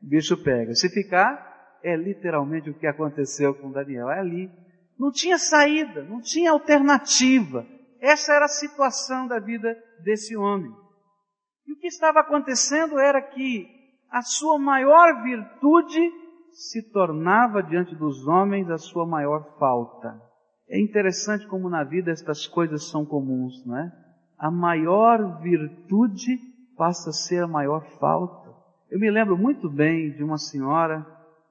O 0.03 0.07
bicho 0.07 0.43
pega. 0.43 0.75
Se 0.75 0.89
ficar, 0.89 1.79
é 1.83 1.97
literalmente 1.97 2.69
o 2.69 2.75
que 2.75 2.87
aconteceu 2.87 3.55
com 3.55 3.71
Daniel. 3.71 4.11
É 4.11 4.19
ali. 4.19 4.51
Não 4.99 5.13
tinha 5.13 5.39
saída, 5.39 6.03
não 6.05 6.21
tinha 6.21 6.51
alternativa. 6.51 7.67
Essa 8.01 8.35
era 8.35 8.47
a 8.47 8.49
situação 8.49 9.29
da 9.29 9.39
vida 9.39 9.77
desse 10.03 10.37
homem. 10.37 10.73
E 11.67 11.73
o 11.73 11.77
que 11.79 11.87
estava 11.87 12.21
acontecendo 12.21 12.99
era 12.99 13.21
que 13.21 13.69
a 14.11 14.23
sua 14.23 14.59
maior 14.59 15.23
virtude 15.23 16.01
se 16.53 16.91
tornava 16.91 17.63
diante 17.63 17.95
dos 17.95 18.27
homens 18.27 18.71
a 18.71 18.79
sua 18.79 19.07
maior 19.07 19.59
falta. 19.59 20.21
É 20.69 20.81
interessante 20.81 21.47
como 21.47 21.69
na 21.69 21.85
vida 21.85 22.11
estas 22.11 22.47
coisas 22.47 22.89
são 22.89 23.05
comuns, 23.05 23.65
não 23.67 23.77
é? 23.79 23.93
A 24.39 24.51
maior 24.51 25.41
virtude 25.41 26.39
passa 26.77 27.11
a 27.11 27.13
ser 27.13 27.43
a 27.43 27.49
maior 27.49 27.85
falta. 27.99 28.55
Eu 28.91 28.99
me 28.99 29.11
lembro 29.11 29.37
muito 29.37 29.69
bem 29.69 30.13
de 30.13 30.23
uma 30.23 30.39
senhora 30.39 31.05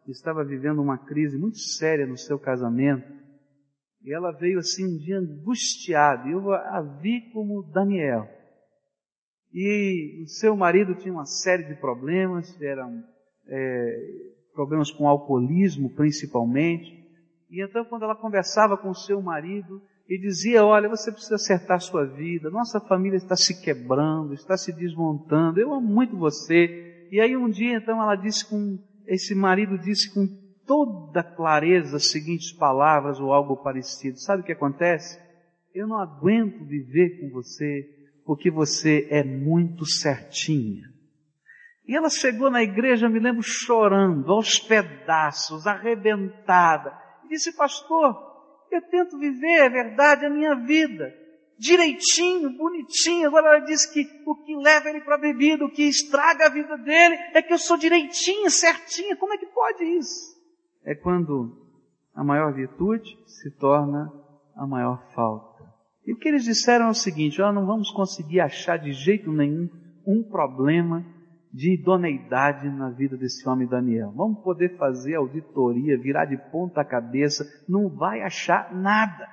que 0.03 0.11
estava 0.11 0.43
vivendo 0.43 0.81
uma 0.81 0.97
crise 0.97 1.37
muito 1.37 1.57
séria 1.57 2.05
no 2.05 2.17
seu 2.17 2.39
casamento. 2.39 3.11
E 4.03 4.13
ela 4.13 4.31
veio 4.31 4.59
assim 4.59 4.85
um 4.85 4.97
dia 4.97 5.17
angustiada. 5.17 6.27
E 6.27 6.31
eu 6.31 6.53
a 6.53 6.81
vi 7.01 7.31
como 7.31 7.63
Daniel. 7.71 8.27
E 9.57 10.21
o 10.21 10.27
seu 10.27 10.53
marido 10.53 10.95
tinha 10.95 11.13
uma 11.13 11.25
série 11.25 11.63
de 11.63 11.75
problemas, 11.79 12.61
eram 12.61 13.01
é, 13.47 13.97
problemas 14.53 14.91
com 14.91 15.07
alcoolismo 15.07 15.95
principalmente. 15.95 16.91
E 17.49 17.63
então 17.63 17.85
quando 17.85 18.03
ela 18.03 18.17
conversava 18.17 18.75
com 18.75 18.89
o 18.89 18.93
seu 18.93 19.21
marido, 19.21 19.81
e 20.09 20.19
dizia, 20.19 20.63
olha, 20.63 20.89
você 20.89 21.09
precisa 21.09 21.35
acertar 21.35 21.79
sua 21.79 22.05
vida, 22.05 22.49
nossa 22.51 22.81
família 22.81 23.15
está 23.15 23.37
se 23.37 23.63
quebrando, 23.63 24.33
está 24.33 24.57
se 24.57 24.73
desmontando, 24.73 25.59
eu 25.59 25.73
amo 25.73 25.87
muito 25.87 26.17
você. 26.17 27.07
E 27.09 27.21
aí 27.21 27.37
um 27.37 27.49
dia 27.49 27.77
então 27.77 28.01
ela 28.01 28.17
disse 28.17 28.47
com, 28.47 28.77
esse 29.07 29.33
marido 29.33 29.79
disse 29.79 30.13
com 30.13 30.27
toda 30.67 31.23
clareza 31.23 31.95
as 31.95 32.11
seguintes 32.11 32.51
palavras 32.51 33.21
ou 33.21 33.31
algo 33.31 33.55
parecido. 33.63 34.19
Sabe 34.19 34.41
o 34.41 34.45
que 34.45 34.51
acontece? 34.51 35.17
Eu 35.73 35.87
não 35.87 35.97
aguento 35.97 36.65
viver 36.65 37.21
com 37.21 37.29
você 37.29 37.95
porque 38.25 38.49
você 38.49 39.07
é 39.11 39.23
muito 39.23 39.85
certinha. 39.85 40.89
E 41.87 41.95
ela 41.95 42.09
chegou 42.09 42.49
na 42.49 42.63
igreja, 42.63 43.07
me 43.07 43.19
lembro, 43.19 43.43
chorando, 43.43 44.31
aos 44.31 44.59
pedaços, 44.59 45.67
arrebentada. 45.67 46.91
E 47.23 47.27
disse, 47.29 47.55
pastor, 47.55 48.15
eu 48.71 48.81
tento 48.89 49.19
viver, 49.19 49.65
é 49.65 49.69
verdade, 49.69 50.25
a 50.25 50.29
minha 50.29 50.55
vida. 50.55 51.13
Direitinho, 51.57 52.57
bonitinho. 52.57 53.27
Agora 53.27 53.57
ela 53.57 53.65
diz 53.65 53.85
que 53.85 54.03
o 54.25 54.35
que 54.43 54.55
leva 54.55 54.89
ele 54.89 55.01
para 55.01 55.15
a 55.15 55.19
bebida, 55.19 55.63
o 55.63 55.71
que 55.71 55.83
estraga 55.83 56.47
a 56.47 56.49
vida 56.49 56.75
dele, 56.79 57.15
é 57.33 57.41
que 57.41 57.53
eu 57.53 57.59
sou 57.59 57.77
direitinho, 57.77 58.49
certinho. 58.49 59.15
Como 59.17 59.33
é 59.33 59.37
que 59.37 59.45
pode 59.45 59.83
isso? 59.83 60.35
É 60.83 60.95
quando 60.95 61.55
a 62.15 62.23
maior 62.23 62.51
virtude 62.53 63.15
se 63.27 63.51
torna 63.51 64.11
a 64.55 64.65
maior 64.65 65.05
falta. 65.13 65.54
E 66.05 66.13
o 66.13 66.17
que 66.17 66.29
eles 66.29 66.43
disseram 66.43 66.87
é 66.87 66.89
o 66.89 66.93
seguinte: 66.93 67.39
nós 67.39 67.53
não 67.53 67.65
vamos 67.65 67.91
conseguir 67.91 68.39
achar 68.39 68.77
de 68.77 68.91
jeito 68.91 69.31
nenhum 69.31 69.69
um 70.05 70.23
problema 70.23 71.03
de 71.51 71.73
idoneidade 71.73 72.69
na 72.69 72.89
vida 72.89 73.15
desse 73.15 73.47
homem 73.47 73.67
Daniel. 73.67 74.11
Vamos 74.11 74.43
poder 74.43 74.77
fazer 74.77 75.15
auditoria, 75.15 75.97
virar 75.97 76.25
de 76.25 76.37
ponta 76.51 76.83
cabeça, 76.83 77.45
não 77.67 77.89
vai 77.89 78.21
achar 78.21 78.75
nada. 78.75 79.25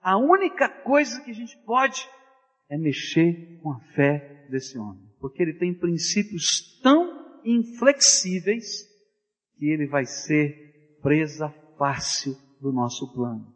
A 0.00 0.16
única 0.16 0.68
coisa 0.68 1.20
que 1.22 1.30
a 1.30 1.34
gente 1.34 1.56
pode 1.64 2.08
é 2.70 2.78
mexer 2.78 3.58
com 3.60 3.72
a 3.72 3.80
fé 3.94 4.46
desse 4.50 4.78
homem, 4.78 5.02
porque 5.20 5.42
ele 5.42 5.54
tem 5.54 5.74
princípios 5.74 6.80
tão 6.82 7.40
inflexíveis 7.44 8.84
que 9.58 9.66
ele 9.66 9.86
vai 9.88 10.04
ser 10.04 10.98
presa 11.02 11.48
fácil 11.76 12.34
do 12.60 12.72
nosso 12.72 13.12
plano. 13.12 13.52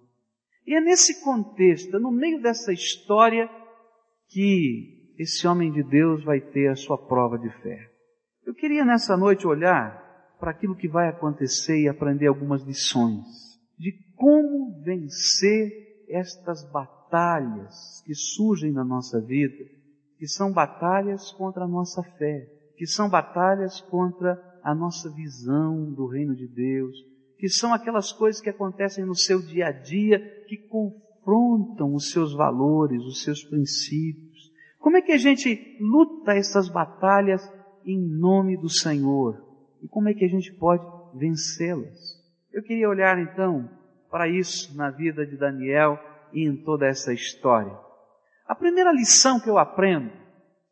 E 0.69 0.75
é 0.75 0.83
nesse 0.83 1.25
contexto, 1.25 1.99
no 1.99 2.13
meio 2.13 2.43
dessa 2.43 2.71
história, 2.75 3.49
que 4.29 5.15
esse 5.19 5.49
homem 5.49 5.73
de 5.73 5.83
Deus 5.83 6.23
vai 6.23 6.43
ter 6.43 6.69
a 6.69 6.77
sua 6.77 6.99
prova 6.99 7.39
de 7.39 7.49
fé. 7.63 7.91
Eu 8.45 8.53
queria 8.53 8.85
nessa 8.85 9.17
noite 9.17 9.47
olhar 9.47 10.37
para 10.39 10.51
aquilo 10.51 10.77
que 10.77 10.87
vai 10.87 11.09
acontecer 11.09 11.81
e 11.81 11.89
aprender 11.89 12.27
algumas 12.27 12.63
lições 12.65 13.25
de 13.79 13.95
como 14.15 14.83
vencer 14.83 15.73
estas 16.11 16.71
batalhas 16.71 18.03
que 18.05 18.15
surgem 18.15 18.71
na 18.71 18.85
nossa 18.85 19.23
vida, 19.23 19.65
que 20.19 20.29
são 20.29 20.53
batalhas 20.53 21.33
contra 21.33 21.65
a 21.65 21.69
nossa 21.69 22.03
fé, 22.03 22.47
que 22.77 22.87
são 22.87 23.09
batalhas 23.09 23.81
contra 23.81 24.39
a 24.63 24.75
nossa 24.75 25.11
visão 25.15 25.95
do 25.95 26.07
reino 26.09 26.37
de 26.37 26.47
Deus, 26.47 26.95
que 27.39 27.49
são 27.49 27.73
aquelas 27.73 28.13
coisas 28.13 28.41
que 28.41 28.51
acontecem 28.51 29.05
no 29.05 29.15
seu 29.15 29.41
dia 29.41 29.69
a 29.69 29.73
dia 29.73 30.19
que 30.47 30.57
confrontam 30.69 31.95
os 31.95 32.11
seus 32.11 32.35
valores, 32.35 33.03
os 33.05 33.23
seus 33.23 33.45
princípios. 33.45 34.53
Como 34.79 34.97
é 34.97 35.03
que 35.03 35.13
a 35.13 35.19
gente 35.19 35.77
luta 35.81 36.33
essas 36.33 36.69
batalhas 36.69 37.43
em 37.89 37.99
nome 37.99 38.57
do 38.59 38.69
Senhor. 38.69 39.43
E 39.83 39.89
como 39.89 40.11
é 40.11 40.15
que 40.15 40.25
a 40.25 40.29
gente 40.29 40.53
pode 40.53 40.85
vencê-las? 41.15 42.23
Eu 42.53 42.63
queria 42.63 42.89
olhar 42.89 43.19
então 43.19 43.71
para 44.11 44.29
isso 44.29 44.77
na 44.77 44.91
vida 44.91 45.27
de 45.27 45.39
Daniel 45.39 45.99
e 46.33 46.47
em 46.47 46.55
toda 46.63 46.87
essa 46.87 47.15
história. 47.15 47.73
A 48.47 48.55
primeira 48.55 48.93
lição 48.93 49.41
que 49.41 49.49
eu 49.49 49.57
aprendo 49.57 50.13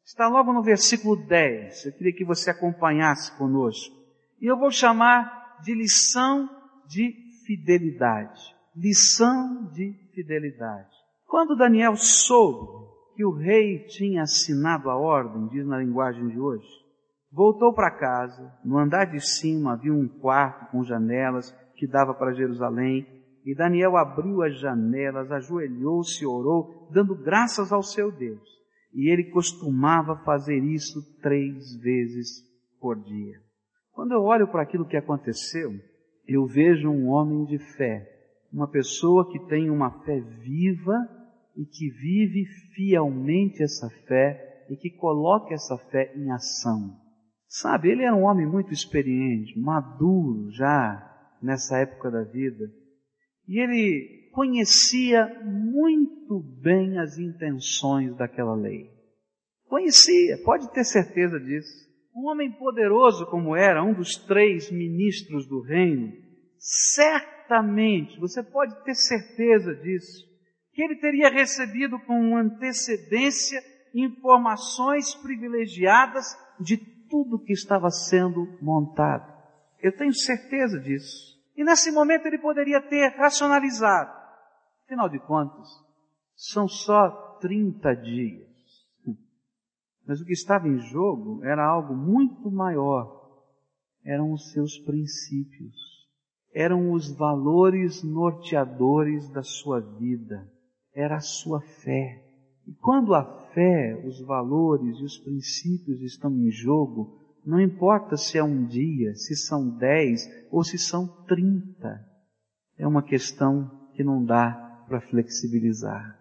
está 0.04 0.28
logo 0.28 0.52
no 0.52 0.62
versículo 0.62 1.16
10. 1.26 1.86
Eu 1.86 1.92
queria 1.92 2.12
que 2.12 2.24
você 2.24 2.50
acompanhasse 2.50 3.36
conosco. 3.38 3.94
E 4.40 4.46
eu 4.46 4.58
vou 4.58 4.70
chamar 4.70 5.58
de 5.62 5.74
lição 5.74 6.48
de 6.88 7.14
fidelidade. 7.46 8.40
Lição 8.74 9.70
de 9.72 9.92
fidelidade. 10.14 10.90
Quando 11.26 11.56
Daniel 11.56 11.96
soube 11.96 12.86
que 13.14 13.24
o 13.24 13.32
rei 13.32 13.86
tinha 13.86 14.22
assinado 14.22 14.90
a 14.90 14.96
ordem, 14.96 15.48
diz 15.48 15.66
na 15.66 15.78
linguagem 15.78 16.28
de 16.28 16.38
hoje, 16.38 16.66
Voltou 17.36 17.74
para 17.74 17.90
casa. 17.90 18.50
No 18.64 18.78
andar 18.78 19.04
de 19.10 19.20
cima 19.20 19.74
havia 19.74 19.92
um 19.92 20.08
quarto 20.08 20.70
com 20.70 20.82
janelas 20.82 21.52
que 21.76 21.86
dava 21.86 22.14
para 22.14 22.32
Jerusalém. 22.32 23.06
E 23.44 23.54
Daniel 23.54 23.94
abriu 23.98 24.42
as 24.42 24.58
janelas, 24.58 25.30
ajoelhou-se 25.30 26.24
e 26.24 26.26
orou, 26.26 26.88
dando 26.90 27.14
graças 27.14 27.72
ao 27.72 27.82
seu 27.82 28.10
Deus. 28.10 28.40
E 28.94 29.12
ele 29.12 29.24
costumava 29.24 30.16
fazer 30.24 30.58
isso 30.64 30.98
três 31.20 31.76
vezes 31.76 32.42
por 32.80 32.98
dia. 32.98 33.38
Quando 33.92 34.12
eu 34.12 34.22
olho 34.22 34.48
para 34.48 34.62
aquilo 34.62 34.88
que 34.88 34.96
aconteceu, 34.96 35.72
eu 36.26 36.46
vejo 36.46 36.88
um 36.90 37.08
homem 37.08 37.44
de 37.44 37.58
fé, 37.76 38.06
uma 38.52 38.68
pessoa 38.68 39.30
que 39.30 39.38
tem 39.46 39.70
uma 39.70 40.02
fé 40.04 40.20
viva 40.20 41.08
e 41.56 41.64
que 41.64 41.90
vive 41.90 42.44
fielmente 42.74 43.62
essa 43.62 43.88
fé 44.06 44.66
e 44.68 44.76
que 44.76 44.90
coloca 44.90 45.54
essa 45.54 45.76
fé 45.90 46.12
em 46.16 46.30
ação. 46.30 46.96
Sabe, 47.48 47.90
ele 47.90 48.02
era 48.02 48.14
um 48.14 48.24
homem 48.24 48.46
muito 48.46 48.72
experiente, 48.72 49.58
maduro 49.58 50.50
já 50.50 51.36
nessa 51.40 51.78
época 51.78 52.10
da 52.10 52.22
vida. 52.22 52.70
E 53.48 53.60
ele 53.60 54.30
conhecia 54.32 55.26
muito 55.44 56.40
bem 56.60 56.98
as 56.98 57.18
intenções 57.18 58.14
daquela 58.16 58.54
lei. 58.54 58.90
Conhecia, 59.68 60.38
pode 60.44 60.70
ter 60.72 60.84
certeza 60.84 61.38
disso. 61.38 61.85
Um 62.16 62.30
homem 62.30 62.50
poderoso 62.50 63.26
como 63.26 63.54
era, 63.54 63.84
um 63.84 63.92
dos 63.92 64.16
três 64.16 64.70
ministros 64.70 65.46
do 65.46 65.60
reino, 65.60 66.14
certamente, 66.58 68.18
você 68.18 68.42
pode 68.42 68.74
ter 68.84 68.94
certeza 68.94 69.74
disso, 69.74 70.24
que 70.72 70.82
ele 70.82 70.96
teria 70.96 71.28
recebido 71.28 71.98
com 72.06 72.34
antecedência 72.34 73.60
informações 73.94 75.14
privilegiadas 75.14 76.34
de 76.58 76.78
tudo 77.08 77.42
que 77.44 77.52
estava 77.52 77.90
sendo 77.90 78.46
montado. 78.62 79.30
Eu 79.82 79.94
tenho 79.94 80.14
certeza 80.14 80.78
disso. 80.80 81.36
E 81.54 81.64
nesse 81.64 81.90
momento 81.90 82.26
ele 82.26 82.38
poderia 82.38 82.80
ter 82.80 83.08
racionalizado. 83.16 84.10
Afinal 84.84 85.08
de 85.08 85.18
contas, 85.18 85.68
são 86.34 86.66
só 86.66 87.38
30 87.40 87.94
dias. 87.96 88.45
Mas 90.06 90.20
o 90.20 90.24
que 90.24 90.32
estava 90.32 90.68
em 90.68 90.78
jogo 90.78 91.44
era 91.44 91.66
algo 91.66 91.94
muito 91.94 92.50
maior. 92.50 93.16
Eram 94.04 94.32
os 94.32 94.52
seus 94.52 94.78
princípios. 94.78 95.74
Eram 96.54 96.92
os 96.92 97.10
valores 97.10 98.02
norteadores 98.02 99.28
da 99.30 99.42
sua 99.42 99.80
vida. 99.80 100.48
Era 100.94 101.16
a 101.16 101.20
sua 101.20 101.60
fé. 101.60 102.22
E 102.66 102.72
quando 102.74 103.14
a 103.14 103.24
fé, 103.52 104.00
os 104.06 104.20
valores 104.20 104.98
e 104.98 105.04
os 105.04 105.18
princípios 105.18 106.00
estão 106.02 106.30
em 106.30 106.50
jogo, 106.50 107.20
não 107.44 107.60
importa 107.60 108.16
se 108.16 108.38
é 108.38 108.42
um 108.42 108.64
dia, 108.64 109.14
se 109.14 109.36
são 109.36 109.68
dez 109.68 110.22
ou 110.50 110.64
se 110.64 110.78
são 110.78 111.06
trinta. 111.24 112.04
É 112.78 112.86
uma 112.86 113.02
questão 113.02 113.88
que 113.94 114.04
não 114.04 114.24
dá 114.24 114.84
para 114.88 115.00
flexibilizar. 115.00 116.18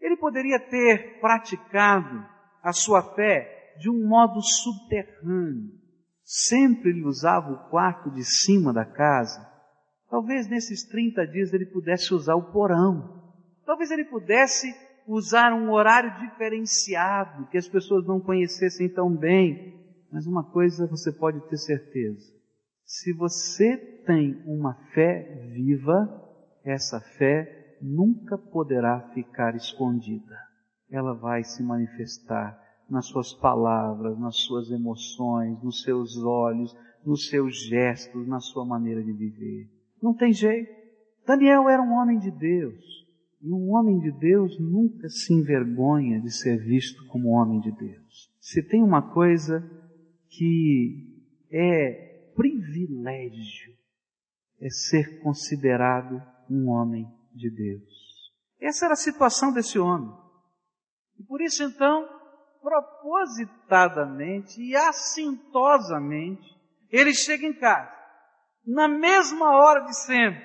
Ele 0.00 0.16
poderia 0.16 0.58
ter 0.58 1.20
praticado 1.20 2.33
a 2.64 2.72
sua 2.72 3.02
fé 3.14 3.76
de 3.78 3.90
um 3.90 4.08
modo 4.08 4.40
subterrâneo. 4.40 5.70
Sempre 6.24 6.88
ele 6.88 7.04
usava 7.04 7.52
o 7.52 7.68
quarto 7.68 8.10
de 8.10 8.24
cima 8.24 8.72
da 8.72 8.86
casa. 8.86 9.46
Talvez 10.08 10.48
nesses 10.48 10.82
30 10.88 11.26
dias 11.26 11.52
ele 11.52 11.66
pudesse 11.66 12.14
usar 12.14 12.34
o 12.34 12.50
porão. 12.50 13.22
Talvez 13.66 13.90
ele 13.90 14.06
pudesse 14.06 14.74
usar 15.06 15.52
um 15.52 15.70
horário 15.70 16.18
diferenciado, 16.20 17.46
que 17.48 17.58
as 17.58 17.68
pessoas 17.68 18.06
não 18.06 18.18
conhecessem 18.18 18.88
tão 18.88 19.14
bem. 19.14 19.84
Mas 20.10 20.26
uma 20.26 20.44
coisa 20.50 20.86
você 20.86 21.12
pode 21.12 21.40
ter 21.48 21.58
certeza: 21.58 22.32
se 22.86 23.12
você 23.12 23.76
tem 24.06 24.42
uma 24.46 24.74
fé 24.94 25.48
viva, 25.52 26.22
essa 26.64 26.98
fé 27.18 27.76
nunca 27.82 28.38
poderá 28.38 29.10
ficar 29.12 29.54
escondida. 29.54 30.43
Ela 30.94 31.12
vai 31.12 31.42
se 31.42 31.60
manifestar 31.60 32.56
nas 32.88 33.06
suas 33.06 33.34
palavras, 33.34 34.16
nas 34.16 34.36
suas 34.36 34.70
emoções, 34.70 35.60
nos 35.60 35.82
seus 35.82 36.16
olhos, 36.22 36.72
nos 37.04 37.28
seus 37.28 37.66
gestos, 37.66 38.28
na 38.28 38.38
sua 38.38 38.64
maneira 38.64 39.02
de 39.02 39.12
viver. 39.12 39.68
Não 40.00 40.14
tem 40.14 40.32
jeito. 40.32 40.70
Daniel 41.26 41.68
era 41.68 41.82
um 41.82 41.94
homem 41.94 42.20
de 42.20 42.30
Deus. 42.30 42.84
E 43.42 43.50
um 43.50 43.72
homem 43.72 43.98
de 43.98 44.12
Deus 44.12 44.56
nunca 44.60 45.08
se 45.08 45.34
envergonha 45.34 46.20
de 46.20 46.30
ser 46.30 46.58
visto 46.58 47.04
como 47.08 47.30
homem 47.30 47.58
de 47.58 47.72
Deus. 47.72 48.30
Se 48.40 48.62
tem 48.62 48.80
uma 48.80 49.02
coisa 49.12 49.68
que 50.28 51.12
é 51.50 52.30
privilégio, 52.36 53.74
é 54.60 54.68
ser 54.70 55.20
considerado 55.20 56.22
um 56.48 56.68
homem 56.68 57.04
de 57.34 57.50
Deus. 57.50 58.32
Essa 58.60 58.84
era 58.84 58.94
a 58.94 58.96
situação 58.96 59.52
desse 59.52 59.76
homem. 59.76 60.23
E 61.18 61.22
por 61.22 61.40
isso 61.40 61.62
então, 61.62 62.08
propositadamente 62.60 64.60
e 64.62 64.74
assintosamente, 64.74 66.54
ele 66.90 67.12
chega 67.12 67.46
em 67.46 67.52
casa, 67.52 67.92
na 68.66 68.88
mesma 68.88 69.56
hora 69.56 69.80
de 69.80 69.94
sempre, 69.94 70.42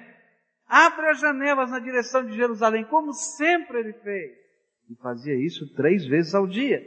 abre 0.68 1.10
as 1.10 1.20
janelas 1.20 1.72
na 1.72 1.80
direção 1.80 2.26
de 2.26 2.36
Jerusalém, 2.36 2.86
como 2.86 3.14
sempre 3.14 3.80
ele 3.80 3.94
fez. 3.94 4.38
E 4.90 4.96
fazia 4.96 5.36
isso 5.36 5.74
três 5.76 6.06
vezes 6.08 6.36
ao 6.36 6.48
dia. 6.48 6.82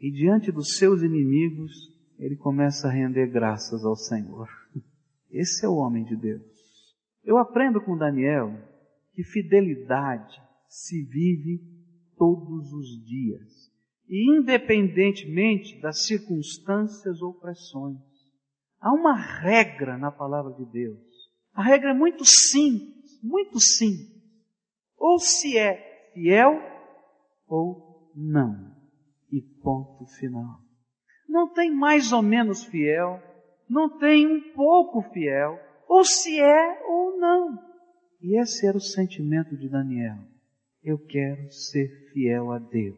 E 0.00 0.10
diante 0.10 0.52
dos 0.52 0.76
seus 0.76 1.02
inimigos, 1.02 1.72
ele 2.18 2.36
começa 2.36 2.88
a 2.88 2.90
render 2.90 3.28
graças 3.28 3.84
ao 3.84 3.96
Senhor. 3.96 4.48
Esse 5.30 5.64
é 5.64 5.68
o 5.68 5.76
homem 5.76 6.04
de 6.04 6.16
Deus. 6.16 6.42
Eu 7.24 7.38
aprendo 7.38 7.80
com 7.80 7.96
Daniel 7.96 8.52
que 9.12 9.24
fidelidade 9.24 10.40
se 10.68 11.02
vive 11.04 11.60
todos 12.16 12.72
os 12.72 13.04
dias, 13.04 13.70
e 14.08 14.38
independentemente 14.38 15.80
das 15.80 16.06
circunstâncias 16.06 17.20
ou 17.22 17.34
pressões. 17.34 17.98
Há 18.80 18.92
uma 18.92 19.14
regra 19.14 19.98
na 19.98 20.10
palavra 20.10 20.52
de 20.52 20.64
Deus. 20.64 20.98
A 21.52 21.62
regra 21.62 21.90
é 21.90 21.94
muito 21.94 22.24
simples 22.24 22.96
muito 23.26 23.58
simples. 23.60 24.16
Ou 24.96 25.18
se 25.18 25.58
é 25.58 26.10
fiel 26.14 26.60
ou 27.46 28.12
não. 28.14 28.74
E 29.30 29.40
ponto 29.62 30.06
final. 30.18 30.60
Não 31.28 31.52
tem 31.52 31.74
mais 31.74 32.12
ou 32.12 32.22
menos 32.22 32.64
fiel, 32.64 33.20
não 33.68 33.98
tem 33.98 34.26
um 34.26 34.52
pouco 34.54 35.02
fiel, 35.12 35.58
ou 35.88 36.04
se 36.04 36.40
é 36.40 36.82
ou 36.84 37.18
não. 37.18 37.58
E 38.22 38.40
esse 38.40 38.66
era 38.66 38.76
o 38.76 38.80
sentimento 38.80 39.56
de 39.56 39.68
Daniel. 39.68 40.18
Eu 40.86 40.98
quero 40.98 41.50
ser 41.50 41.88
fiel 42.12 42.50
a 42.50 42.58
Deus. 42.58 42.96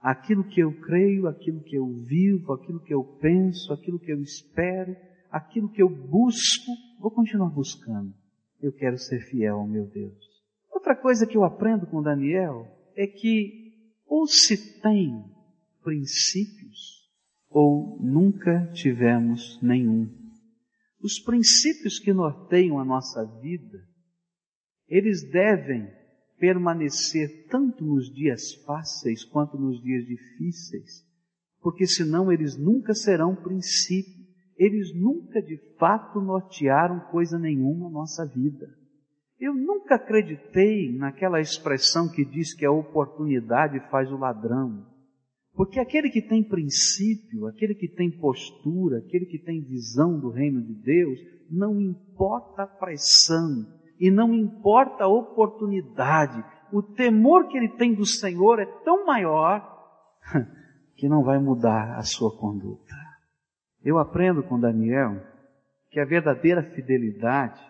Aquilo 0.00 0.44
que 0.44 0.60
eu 0.60 0.72
creio, 0.80 1.26
aquilo 1.26 1.62
que 1.62 1.74
eu 1.76 1.86
vivo, 2.04 2.52
aquilo 2.52 2.80
que 2.80 2.94
eu 2.94 3.02
penso, 3.02 3.72
aquilo 3.72 3.98
que 3.98 4.12
eu 4.12 4.20
espero, 4.20 4.94
aquilo 5.30 5.68
que 5.68 5.82
eu 5.82 5.88
busco, 5.88 6.70
vou 7.00 7.10
continuar 7.10 7.50
buscando 7.50 8.14
eu 8.62 8.72
quero 8.72 8.98
ser 8.98 9.20
fiel 9.20 9.56
ao 9.56 9.66
meu 9.66 9.86
Deus. 9.86 10.18
Outra 10.70 10.94
coisa 10.94 11.26
que 11.26 11.36
eu 11.36 11.44
aprendo 11.44 11.86
com 11.86 12.02
Daniel 12.02 12.66
é 12.94 13.06
que 13.06 13.72
ou 14.06 14.26
se 14.26 14.80
tem 14.80 15.24
princípios 15.82 17.08
ou 17.48 17.98
nunca 18.00 18.70
tivemos 18.72 19.60
nenhum. 19.62 20.08
Os 21.02 21.18
princípios 21.18 21.98
que 21.98 22.12
norteiam 22.12 22.78
a 22.78 22.84
nossa 22.84 23.24
vida, 23.40 23.78
eles 24.86 25.22
devem 25.30 25.88
permanecer 26.40 27.46
tanto 27.48 27.84
nos 27.84 28.12
dias 28.12 28.54
fáceis 28.64 29.24
quanto 29.24 29.56
nos 29.56 29.80
dias 29.80 30.04
difíceis, 30.06 31.06
porque 31.60 31.86
senão 31.86 32.32
eles 32.32 32.56
nunca 32.56 32.94
serão 32.94 33.36
princípios 33.36 34.20
eles 34.60 34.94
nunca 34.94 35.40
de 35.40 35.56
fato 35.78 36.20
nortearam 36.20 37.00
coisa 37.10 37.38
nenhuma 37.38 37.86
na 37.86 37.94
nossa 37.94 38.26
vida. 38.26 38.68
Eu 39.40 39.54
nunca 39.54 39.94
acreditei 39.94 40.92
naquela 40.92 41.40
expressão 41.40 42.10
que 42.10 42.26
diz 42.26 42.52
que 42.52 42.66
a 42.66 42.70
oportunidade 42.70 43.80
faz 43.90 44.12
o 44.12 44.18
ladrão. 44.18 44.86
Porque 45.54 45.80
aquele 45.80 46.10
que 46.10 46.20
tem 46.20 46.46
princípio, 46.46 47.46
aquele 47.46 47.74
que 47.74 47.88
tem 47.88 48.10
postura, 48.10 48.98
aquele 48.98 49.24
que 49.24 49.38
tem 49.38 49.62
visão 49.62 50.20
do 50.20 50.28
reino 50.28 50.60
de 50.60 50.74
Deus, 50.74 51.18
não 51.50 51.80
importa 51.80 52.64
a 52.64 52.66
pressão 52.66 53.66
e 54.00 54.10
não 54.10 54.32
importa 54.34 55.04
a 55.04 55.08
oportunidade, 55.08 56.42
o 56.72 56.82
temor 56.82 57.48
que 57.48 57.58
ele 57.58 57.68
tem 57.68 57.94
do 57.94 58.06
Senhor 58.06 58.58
é 58.58 58.64
tão 58.82 59.04
maior 59.04 59.62
que 60.96 61.06
não 61.06 61.22
vai 61.22 61.38
mudar 61.38 61.98
a 61.98 62.02
sua 62.02 62.34
conduta. 62.34 62.94
Eu 63.84 63.98
aprendo 63.98 64.42
com 64.42 64.58
Daniel 64.58 65.20
que 65.90 66.00
a 66.00 66.06
verdadeira 66.06 66.62
fidelidade 66.62 67.60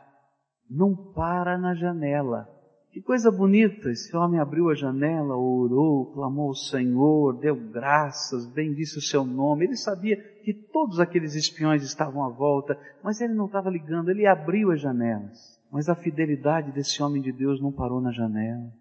não 0.69 0.95
para 0.95 1.59
na 1.59 1.75
janela. 1.75 2.49
Que 2.93 3.01
coisa 3.01 3.31
bonita, 3.31 3.91
esse 3.91 4.17
homem 4.17 4.41
abriu 4.41 4.69
a 4.69 4.75
janela, 4.75 5.37
orou, 5.37 6.13
clamou 6.13 6.49
ao 6.49 6.55
Senhor, 6.55 7.39
deu 7.39 7.57
graças, 7.57 8.47
bendisse 8.47 8.99
o 8.99 9.03
seu 9.03 9.25
nome. 9.25 9.65
Ele 9.65 9.77
sabia 9.77 10.17
que 10.43 10.53
todos 10.53 10.99
aqueles 11.01 11.35
espiões 11.35 11.83
estavam 11.83 12.25
à 12.25 12.29
volta, 12.29 12.79
mas 13.03 13.21
ele 13.21 13.35
não 13.35 13.47
estava 13.47 13.71
ligando, 13.71 14.11
ele 14.11 14.27
abriu 14.27 14.73
as 14.73 14.81
janelas. 14.81 15.60
Mas 15.71 15.89
a 15.89 15.95
fidelidade 15.95 16.73
desse 16.73 17.03
homem 17.03 17.23
de 17.23 17.33
Deus 17.33 17.61
não 17.61 17.73
parou 17.73 18.01
na 18.01 18.13
janela. 18.13 18.73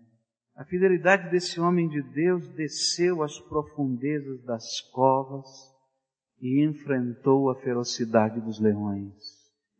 A 0.55 0.65
fidelidade 0.65 1.29
desse 1.29 1.59
homem 1.59 1.87
de 1.87 2.01
Deus 2.01 2.47
desceu 2.49 3.23
às 3.23 3.39
profundezas 3.39 4.43
das 4.43 4.81
covas, 4.91 5.47
e 6.41 6.65
enfrentou 6.65 7.49
a 7.49 7.55
ferocidade 7.55 8.39
dos 8.39 8.59
leões. 8.59 9.13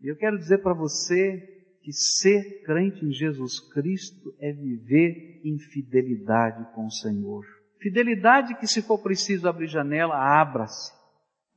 E 0.02 0.12
eu 0.12 0.15
quero 0.15 0.38
dizer 0.38 0.60
para 0.60 0.74
você 0.74 1.38
que 1.82 1.93
ser 1.93 2.63
crente 2.63 3.06
em 3.06 3.12
Jesus 3.12 3.60
Cristo 3.72 4.34
é 4.39 4.52
viver 4.52 5.41
em 5.43 5.58
fidelidade 5.58 6.74
com 6.74 6.86
o 6.86 6.91
Senhor. 6.91 7.45
Fidelidade 7.82 8.56
que 8.56 8.67
se 8.67 8.82
for 8.82 9.02
preciso 9.02 9.48
abrir 9.48 9.67
janela, 9.67 10.15
abra-se. 10.15 10.91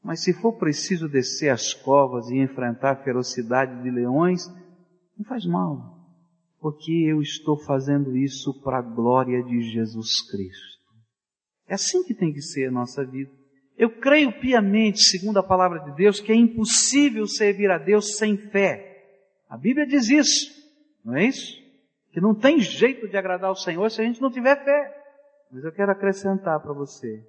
Mas 0.03 0.23
se 0.23 0.33
for 0.33 0.53
preciso 0.59 1.09
descer 1.09 1.49
as 1.49 1.75
covas 1.75 2.29
e 2.29 2.39
enfrentar 2.39 2.93
a 2.93 3.03
ferocidade 3.03 3.83
de 3.83 3.91
leões, 3.91 4.47
não 5.23 5.25
faz 5.25 5.47
mal. 5.47 6.01
Porque 6.59 6.93
eu 6.93 7.21
estou 7.21 7.57
fazendo 7.57 8.17
isso 8.17 8.61
para 8.63 8.79
a 8.79 8.83
glória 8.83 9.43
de 9.43 9.61
Jesus 9.63 10.29
Cristo. 10.31 10.83
É 11.67 11.75
assim 11.75 12.03
que 12.05 12.15
tem 12.15 12.33
que 12.33 12.43
ser 12.43 12.67
a 12.67 12.73
nossa 12.73 13.05
vida. 13.05 13.31
Eu 13.77 13.91
creio 13.91 14.39
piamente, 14.41 15.01
segundo 15.01 15.39
a 15.39 15.43
palavra 15.43 15.79
de 15.81 15.97
Deus, 15.97 16.21
que 16.21 16.31
é 16.31 16.35
impossível 16.35 17.27
servir 17.27 17.71
a 17.71 17.79
Deus 17.79 18.17
sem 18.17 18.37
fé. 18.37 18.91
A 19.49 19.57
Bíblia 19.57 19.87
diz 19.87 20.09
isso, 20.09 20.51
não 21.05 21.17
é 21.17 21.27
isso? 21.27 21.61
Que 22.13 22.21
não 22.21 22.35
tem 22.35 22.61
jeito 22.61 23.09
de 23.09 23.17
agradar 23.17 23.49
ao 23.49 23.57
Senhor 23.57 23.91
se 23.91 24.01
a 24.01 24.05
gente 24.05 24.21
não 24.21 24.31
tiver 24.31 24.63
fé. 24.63 25.03
Mas 25.51 25.65
eu 25.65 25.73
quero 25.73 25.91
acrescentar 25.91 26.61
para 26.61 26.73
você. 26.73 27.25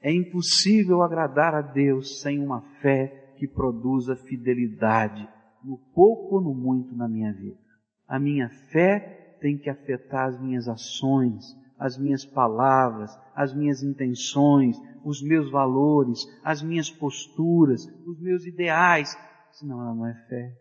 É 0.00 0.12
impossível 0.12 1.02
agradar 1.02 1.54
a 1.54 1.62
Deus 1.62 2.20
sem 2.20 2.38
uma 2.38 2.62
fé 2.80 3.34
que 3.38 3.46
produza 3.46 4.16
fidelidade 4.16 5.28
no 5.64 5.78
pouco 5.94 6.36
ou 6.36 6.40
no 6.42 6.54
muito 6.54 6.94
na 6.94 7.08
minha 7.08 7.32
vida. 7.32 7.58
A 8.06 8.18
minha 8.18 8.48
fé 8.70 9.38
tem 9.40 9.58
que 9.58 9.70
afetar 9.70 10.28
as 10.28 10.40
minhas 10.40 10.68
ações, 10.68 11.44
as 11.78 11.98
minhas 11.98 12.24
palavras, 12.24 13.10
as 13.34 13.54
minhas 13.54 13.82
intenções, 13.82 14.76
os 15.04 15.22
meus 15.22 15.50
valores, 15.50 16.20
as 16.42 16.62
minhas 16.62 16.90
posturas, 16.90 17.86
os 18.06 18.20
meus 18.20 18.46
ideais, 18.46 19.16
senão 19.52 19.80
ela 19.80 19.94
não 19.94 20.06
é 20.06 20.14
fé. 20.28 20.56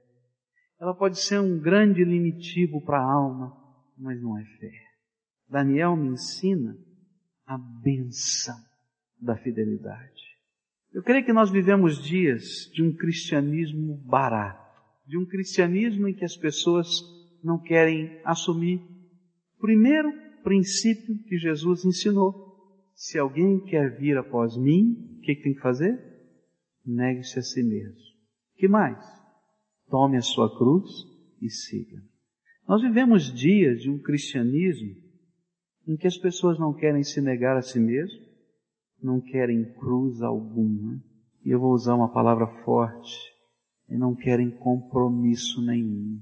Ela 0.80 0.94
pode 0.94 1.20
ser 1.20 1.40
um 1.40 1.60
grande 1.60 2.04
limitivo 2.04 2.82
para 2.82 2.98
a 3.00 3.14
alma, 3.14 3.56
mas 3.98 4.22
não 4.22 4.38
é 4.38 4.44
fé. 4.44 4.72
Daniel 5.50 5.96
me 5.96 6.10
ensina 6.10 6.76
a 7.46 7.58
benção 7.58 8.58
da 9.20 9.38
fidelidade. 9.38 10.24
Eu 10.92 11.02
creio 11.02 11.26
que 11.26 11.34
nós 11.34 11.50
vivemos 11.50 12.04
dias 12.04 12.70
de 12.74 12.84
um 12.84 12.94
cristianismo 12.94 13.98
barato, 14.06 14.63
de 15.06 15.18
um 15.18 15.26
cristianismo 15.26 16.08
em 16.08 16.14
que 16.14 16.26
as 16.26 16.36
pessoas 16.36 16.88
não 17.44 17.60
querem 17.60 18.20
assumir 18.24 18.78
o 19.58 19.62
primeiro 19.62 20.12
princípio 20.44 21.18
que 21.24 21.38
Jesus 21.38 21.86
ensinou. 21.86 22.54
Se 22.94 23.18
alguém 23.18 23.60
quer 23.66 23.98
vir 23.98 24.18
após 24.18 24.58
mim, 24.58 25.18
o 25.18 25.22
que, 25.22 25.36
que 25.36 25.44
tem 25.44 25.54
que 25.54 25.62
fazer? 25.62 26.00
Negue-se 26.86 27.40
a 27.40 27.42
si 27.42 27.64
mesmo. 27.64 28.02
que 28.56 28.68
mais? 28.68 29.00
Tome 29.90 30.18
a 30.18 30.22
sua 30.22 30.56
cruz 30.58 30.90
e 31.42 31.50
siga. 31.50 32.02
Nós 32.68 32.82
vivemos 32.82 33.34
dias 33.34 33.82
de 33.82 33.90
um 33.90 34.00
cristianismo 34.00 34.96
em 35.88 35.98
que 35.98 36.08
as 36.08 36.18
pessoas 36.18 36.58
não 36.58 36.74
querem 36.74 37.04
se 37.04 37.20
negar 37.20 37.58
a 37.58 37.62
si 37.62 37.80
mesmo, 37.80 38.20
não 39.02 39.20
querem 39.20 39.74
cruz 39.74 40.22
alguma, 40.22 41.04
e 41.44 41.50
eu 41.50 41.60
vou 41.60 41.74
usar 41.74 41.96
uma 41.96 42.12
palavra 42.12 42.48
forte, 42.64 43.33
e 43.94 43.98
não 43.98 44.16
querem 44.16 44.50
compromisso 44.50 45.62
nenhum. 45.62 46.20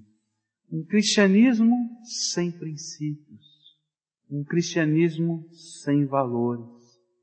Um 0.70 0.84
cristianismo 0.84 1.74
sem 2.04 2.52
princípios, 2.52 3.46
um 4.30 4.44
cristianismo 4.44 5.48
sem 5.54 6.06
valores, 6.06 6.68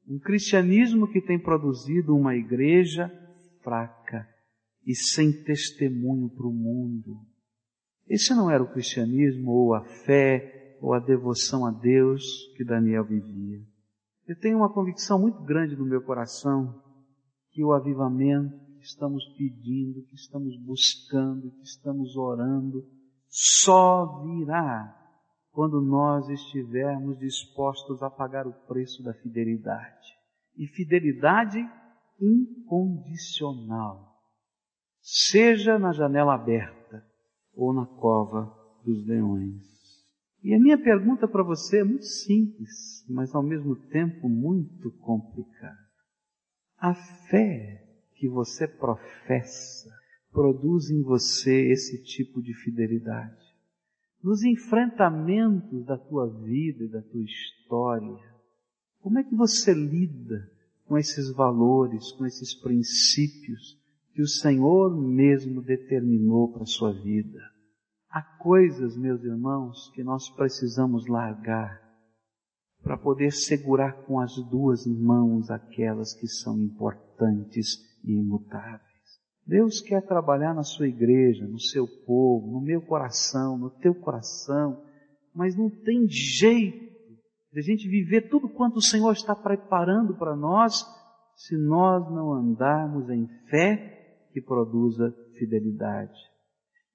um 0.09 0.19
cristianismo 0.19 1.07
que 1.07 1.21
tem 1.21 1.39
produzido 1.39 2.17
uma 2.17 2.35
igreja 2.35 3.13
fraca 3.63 4.27
e 4.87 4.95
sem 4.95 5.45
testemunho 5.45 6.31
para 6.31 6.47
o 6.47 6.53
mundo. 6.53 7.21
Esse 8.09 8.35
não 8.35 8.51
era 8.51 8.63
o 8.63 8.73
cristianismo 8.73 9.51
ou 9.51 9.75
a 9.75 9.85
fé 9.85 10.79
ou 10.81 10.95
a 10.95 10.99
devoção 10.99 11.67
a 11.67 11.71
Deus 11.71 12.23
que 12.57 12.65
Daniel 12.65 13.05
vivia. 13.05 13.61
Eu 14.27 14.39
tenho 14.39 14.57
uma 14.57 14.73
convicção 14.73 15.21
muito 15.21 15.43
grande 15.43 15.77
no 15.77 15.85
meu 15.85 16.01
coração 16.01 16.83
que 17.51 17.63
o 17.63 17.73
avivamento 17.73 18.68
que 18.79 18.85
estamos 18.85 19.25
pedindo, 19.37 20.05
que 20.05 20.15
estamos 20.15 20.57
buscando, 20.65 21.51
que 21.51 21.63
estamos 21.63 22.17
orando, 22.17 22.87
só 23.29 24.23
virá 24.23 24.95
quando 25.51 25.81
nós 25.81 26.29
estivermos 26.29 27.19
dispostos 27.19 28.03
a 28.03 28.09
pagar 28.09 28.47
o 28.47 28.53
preço 28.67 29.03
da 29.03 29.13
fidelidade. 29.15 30.09
E 30.57 30.67
fidelidade 30.69 31.59
incondicional. 32.21 34.09
Seja 35.01 35.79
na 35.79 35.93
janela 35.93 36.35
aberta 36.35 37.05
ou 37.55 37.73
na 37.73 37.87
cova 37.87 38.55
dos 38.85 39.07
leões. 39.07 39.67
E 40.43 40.55
a 40.55 40.61
minha 40.61 40.79
pergunta 40.79 41.27
para 41.27 41.43
você 41.43 41.81
é 41.81 41.85
muito 41.85 42.07
simples, 42.07 43.05
mas 43.09 43.35
ao 43.35 43.43
mesmo 43.43 43.75
tempo 43.89 44.29
muito 44.29 44.93
complicada. 44.99 45.89
A 46.79 46.95
fé 46.95 47.88
que 48.19 48.29
você 48.29 48.67
professa 48.67 49.89
produz 50.31 50.91
em 50.91 51.03
você 51.03 51.71
esse 51.71 52.03
tipo 52.03 52.43
de 52.43 52.55
fidelidade 52.55 53.49
nos 54.23 54.43
enfrentamentos 54.43 55.85
da 55.87 55.97
tua 55.97 56.29
vida 56.29 56.85
e 56.85 56.89
da 56.89 57.01
tua 57.03 57.23
história, 57.23 58.19
como 59.01 59.19
é 59.19 59.25
que 59.25 59.35
você 59.35 59.73
lida 59.73 60.51
com 60.87 60.99
esses 60.99 61.33
valores, 61.33 62.13
com 62.13 62.27
esses 62.27 62.55
princípios 62.61 63.79
que 64.13 64.23
o 64.23 64.27
Senhor 64.27 64.91
mesmo 65.01 65.63
determinou 65.63 66.53
para 66.53 66.63
a 66.63 66.67
sua 66.67 66.93
vida? 66.93 67.39
Há 68.11 68.23
coisas, 68.23 68.97
meus 68.97 69.23
irmãos, 69.23 69.91
que 69.95 70.03
nós 70.03 70.29
precisamos 70.31 71.07
largar 71.07 71.81
para 72.83 72.97
poder 72.97 73.33
segurar 73.33 74.05
com 74.05 74.19
as 74.19 74.35
duas 74.51 74.87
mãos 74.87 75.51
aquelas 75.51 76.15
que 76.15 76.27
são 76.27 76.59
importantes 76.59 77.77
e 78.05 78.13
imutáveis. 78.13 78.89
Deus 79.47 79.81
quer 79.81 80.03
trabalhar 80.03 80.55
na 80.55 80.63
sua 80.63 80.87
igreja, 80.87 81.47
no 81.47 81.59
seu 81.59 81.87
povo, 82.07 82.53
no 82.53 82.61
meu 82.61 82.83
coração, 82.83 83.57
no 83.57 83.71
teu 83.71 83.95
coração, 83.95 84.83
mas 85.35 85.57
não 85.57 85.71
tem 85.71 86.07
jeito 86.09 86.89
de 87.53 87.61
a 87.61 87.63
gente 87.63 87.89
viver 87.89 88.29
tudo 88.29 88.49
quanto 88.49 88.77
o 88.77 88.83
Senhor 88.83 89.13
está 89.13 89.35
preparando 89.35 90.17
para 90.17 90.37
nós 90.37 90.85
se 91.35 91.57
nós 91.57 92.11
não 92.11 92.33
andarmos 92.33 93.09
em 93.09 93.27
fé 93.49 94.29
que 94.33 94.41
produza 94.41 95.15
fidelidade. 95.39 96.19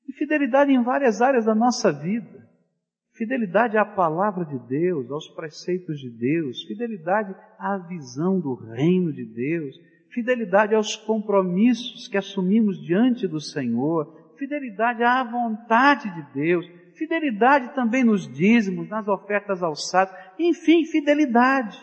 E 0.08 0.14
fidelidade 0.14 0.72
em 0.72 0.84
várias 0.84 1.22
áreas 1.22 1.46
da 1.46 1.56
nossa 1.56 1.92
vida. 1.92 2.44
Fidelidade 3.14 3.78
à 3.78 3.86
palavra 3.86 4.44
de 4.46 4.60
Deus, 4.68 5.10
aos 5.10 5.28
preceitos 5.30 5.98
de 6.00 6.10
Deus, 6.10 6.64
fidelidade 6.64 7.34
à 7.60 7.78
visão 7.88 8.40
do 8.40 8.56
reino 8.56 9.14
de 9.14 9.26
Deus, 9.26 9.76
fidelidade 10.14 10.76
aos 10.76 10.96
compromissos 10.96 12.08
que 12.08 12.18
assumimos 12.18 12.80
diante 12.82 13.28
do 13.28 13.42
Senhor, 13.42 14.36
fidelidade 14.38 15.04
à 15.04 15.24
vontade 15.24 16.14
de 16.14 16.34
Deus, 16.34 16.66
fidelidade 16.96 17.74
também 17.74 18.04
nos 18.04 18.28
dízimos, 18.32 18.88
nas 18.88 19.08
ofertas 19.08 19.64
alçadas, 19.64 20.14
enfim, 20.38 20.86
fidelidade. 20.86 21.78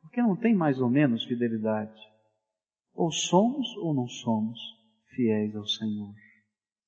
Porque 0.00 0.22
não 0.22 0.36
tem 0.36 0.54
mais 0.54 0.80
ou 0.80 0.88
menos 0.88 1.24
fidelidade. 1.24 1.94
Ou 2.94 3.12
somos 3.12 3.76
ou 3.76 3.94
não 3.94 4.08
somos 4.08 4.58
fiéis 5.14 5.54
ao 5.54 5.66
Senhor. 5.66 6.14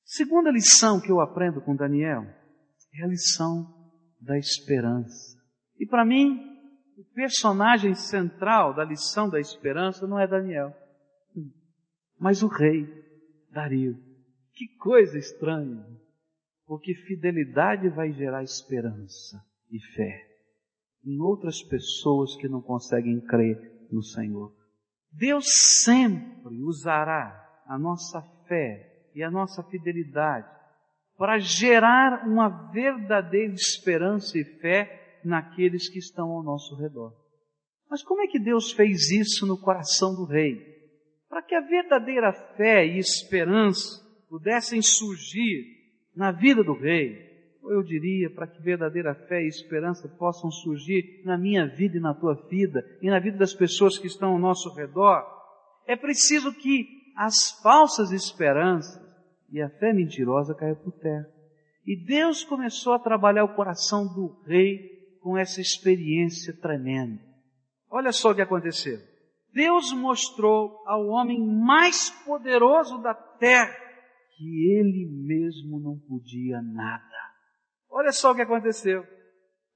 Segunda 0.05 0.51
lição 0.51 1.01
que 1.01 1.13
eu 1.13 1.21
aprendo 1.21 1.61
com 1.61 1.77
Daniel 1.77 2.25
é 2.95 3.05
a 3.05 3.07
lição 3.07 3.67
da 4.21 4.39
esperança. 4.39 5.37
E 5.79 5.87
para 5.87 6.05
mim, 6.05 6.58
o 6.99 7.05
personagem 7.15 7.95
central 7.95 8.75
da 8.75 8.85
lição 8.85 9.31
da 9.31 9.39
esperança 9.39 10.05
não 10.05 10.19
é 10.19 10.27
Daniel, 10.27 10.75
mas 12.19 12.43
o 12.43 12.49
rei 12.49 12.87
Dario. 13.53 13.97
Que 14.53 14.67
coisa 14.77 15.17
estranha, 15.17 15.87
porque 16.67 16.93
fidelidade 16.93 17.89
vai 17.89 18.11
gerar 18.13 18.43
esperança 18.43 19.41
e 19.71 19.79
fé 19.95 20.27
em 21.05 21.21
outras 21.21 21.63
pessoas 21.63 22.35
que 22.35 22.49
não 22.49 22.61
conseguem 22.61 23.21
crer 23.21 23.87
no 23.93 24.03
Senhor. 24.03 24.53
Deus 25.13 25.47
sempre 25.85 26.61
usará 26.65 27.63
a 27.65 27.79
nossa 27.79 28.21
fé 28.49 29.09
e 29.15 29.23
a 29.23 29.31
nossa 29.31 29.63
fidelidade 29.63 30.49
para 31.17 31.39
gerar 31.39 32.27
uma 32.27 32.49
verdadeira 32.73 33.55
esperança 33.55 34.37
e 34.37 34.45
fé 34.45 34.98
naqueles 35.25 35.89
que 35.89 35.99
estão 35.99 36.31
ao 36.31 36.43
nosso 36.43 36.77
redor. 36.77 37.13
Mas 37.91 38.03
como 38.03 38.23
é 38.23 38.27
que 38.27 38.39
Deus 38.39 38.73
fez 38.73 39.11
isso 39.11 39.47
no 39.47 39.59
coração 39.59 40.15
do 40.15 40.25
rei? 40.25 40.57
Para 41.29 41.43
que 41.43 41.55
a 41.55 41.61
verdadeira 41.61 42.33
fé 42.57 42.87
e 42.87 42.99
esperança 42.99 44.07
pudessem 44.29 44.83
surgir 44.83 45.79
na 46.15 46.31
vida 46.33 46.63
do 46.63 46.75
rei, 46.75 47.29
ou 47.63 47.73
eu 47.73 47.83
diria, 47.83 48.31
para 48.31 48.47
que 48.47 48.63
verdadeira 48.63 49.15
fé 49.15 49.43
e 49.43 49.49
esperança 49.49 50.09
possam 50.09 50.51
surgir 50.51 51.23
na 51.25 51.37
minha 51.37 51.67
vida 51.67 51.97
e 51.97 52.01
na 52.01 52.15
tua 52.15 52.35
vida, 52.49 52.85
e 53.01 53.09
na 53.09 53.19
vida 53.19 53.39
das 53.39 53.55
pessoas 53.55 53.99
que 53.99 54.07
estão 54.07 54.33
ao 54.33 54.39
nosso 54.39 54.75
redor, 54.75 55.25
é 55.87 55.97
preciso 55.97 56.53
que 56.53 56.87
as 57.17 57.61
falsas 57.63 58.13
esperanças 58.13 59.01
e 59.51 59.61
a 59.61 59.69
fé 59.69 59.93
mentirosa 59.93 60.55
caiam 60.55 60.77
por 60.77 60.93
terra. 60.93 61.27
E 61.87 61.97
Deus 61.97 62.45
começou 62.45 62.93
a 62.93 62.99
trabalhar 62.99 63.45
o 63.45 63.55
coração 63.55 64.07
do 64.07 64.43
rei 64.47 64.98
com 65.29 65.37
essa 65.37 65.61
experiência 65.61 66.59
tremenda. 66.59 67.21
Olha 67.91 68.13
só 68.13 68.31
o 68.31 68.35
que 68.35 68.41
aconteceu. 68.41 68.99
Deus 69.53 69.93
mostrou 69.93 70.83
ao 70.87 71.07
homem 71.09 71.39
mais 71.39 72.09
poderoso 72.25 72.97
da 73.03 73.13
terra 73.13 73.77
que 74.39 74.73
ele 74.73 75.07
mesmo 75.27 75.79
não 75.81 75.99
podia 75.99 76.63
nada. 76.63 77.05
Olha 77.91 78.11
só 78.11 78.33
o 78.33 78.35
que 78.35 78.41
aconteceu. 78.41 79.05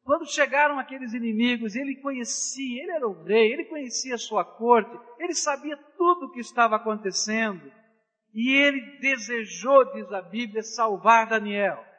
Quando 0.03 0.27
chegaram 0.27 0.79
aqueles 0.79 1.13
inimigos, 1.13 1.77
ele 1.77 2.01
conhecia, 2.01 2.83
ele 2.83 2.93
era 2.93 3.07
o 3.07 3.23
rei, 3.23 3.53
ele 3.53 3.67
conhecia 3.67 4.15
a 4.15 4.19
sua 4.19 4.47
corte, 4.47 4.99
ele 5.19 5.35
sabia 5.35 5.77
tudo 5.99 6.27
o 6.27 6.33
que 6.33 6.41
estava 6.41 6.77
acontecendo. 6.77 7.71
E 8.33 8.55
ele 8.55 8.81
desejou, 9.01 9.85
diz 9.93 10.11
a 10.13 10.23
Bíblia, 10.23 10.63
salvar 10.63 11.29
Daniel. 11.29 11.92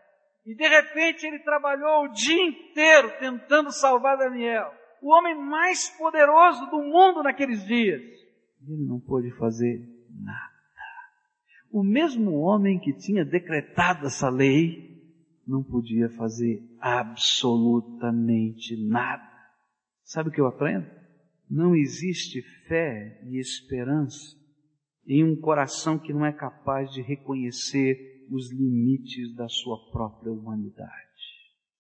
E 0.45 0.55
de 0.55 0.67
repente 0.67 1.25
ele 1.25 1.39
trabalhou 1.39 2.05
o 2.05 2.11
dia 2.11 2.43
inteiro 2.47 3.11
tentando 3.19 3.71
salvar 3.71 4.17
Daniel. 4.17 4.71
o 5.01 5.09
homem 5.11 5.35
mais 5.35 5.89
poderoso 5.97 6.65
do 6.69 6.81
mundo 6.81 7.23
naqueles 7.23 7.65
dias. 7.65 8.01
Ele 8.67 8.85
não 8.87 8.99
pôde 8.99 9.31
fazer 9.31 9.81
nada. 10.09 10.53
O 11.71 11.83
mesmo 11.83 12.39
homem 12.39 12.79
que 12.79 12.93
tinha 12.93 13.25
decretado 13.25 14.05
essa 14.05 14.29
lei 14.29 14.93
não 15.45 15.63
podia 15.63 16.09
fazer 16.09 16.61
absolutamente 16.79 18.77
nada. 18.87 19.27
Sabe 20.03 20.29
o 20.29 20.31
que 20.31 20.39
eu 20.39 20.47
aprendo? 20.47 20.87
Não 21.49 21.75
existe 21.75 22.41
fé 22.67 23.19
e 23.25 23.39
esperança 23.39 24.37
em 25.05 25.23
um 25.23 25.35
coração 25.35 25.99
que 25.99 26.13
não 26.13 26.25
é 26.25 26.31
capaz 26.31 26.91
de 26.91 27.01
reconhecer 27.01 28.12
os 28.29 28.51
limites 28.51 29.35
da 29.35 29.47
sua 29.47 29.77
própria 29.91 30.31
humanidade. 30.31 30.91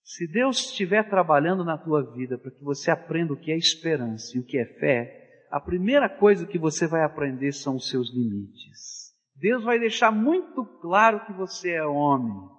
Se 0.03 0.27
Deus 0.27 0.59
estiver 0.59 1.09
trabalhando 1.09 1.63
na 1.63 1.77
tua 1.77 2.03
vida 2.13 2.37
para 2.37 2.51
que 2.51 2.63
você 2.63 2.91
aprenda 2.91 3.33
o 3.33 3.39
que 3.39 3.51
é 3.51 3.57
esperança 3.57 4.37
e 4.37 4.39
o 4.39 4.45
que 4.45 4.57
é 4.57 4.65
fé, 4.65 5.47
a 5.49 5.59
primeira 5.59 6.09
coisa 6.09 6.45
que 6.45 6.57
você 6.57 6.87
vai 6.87 7.03
aprender 7.03 7.51
são 7.51 7.75
os 7.75 7.89
seus 7.89 8.13
limites. 8.13 9.13
Deus 9.35 9.63
vai 9.63 9.79
deixar 9.79 10.11
muito 10.11 10.65
claro 10.81 11.25
que 11.25 11.33
você 11.33 11.71
é 11.71 11.85
homem, 11.85 12.49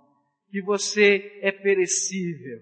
que 0.50 0.62
você 0.62 1.38
é 1.42 1.52
perecível, 1.52 2.60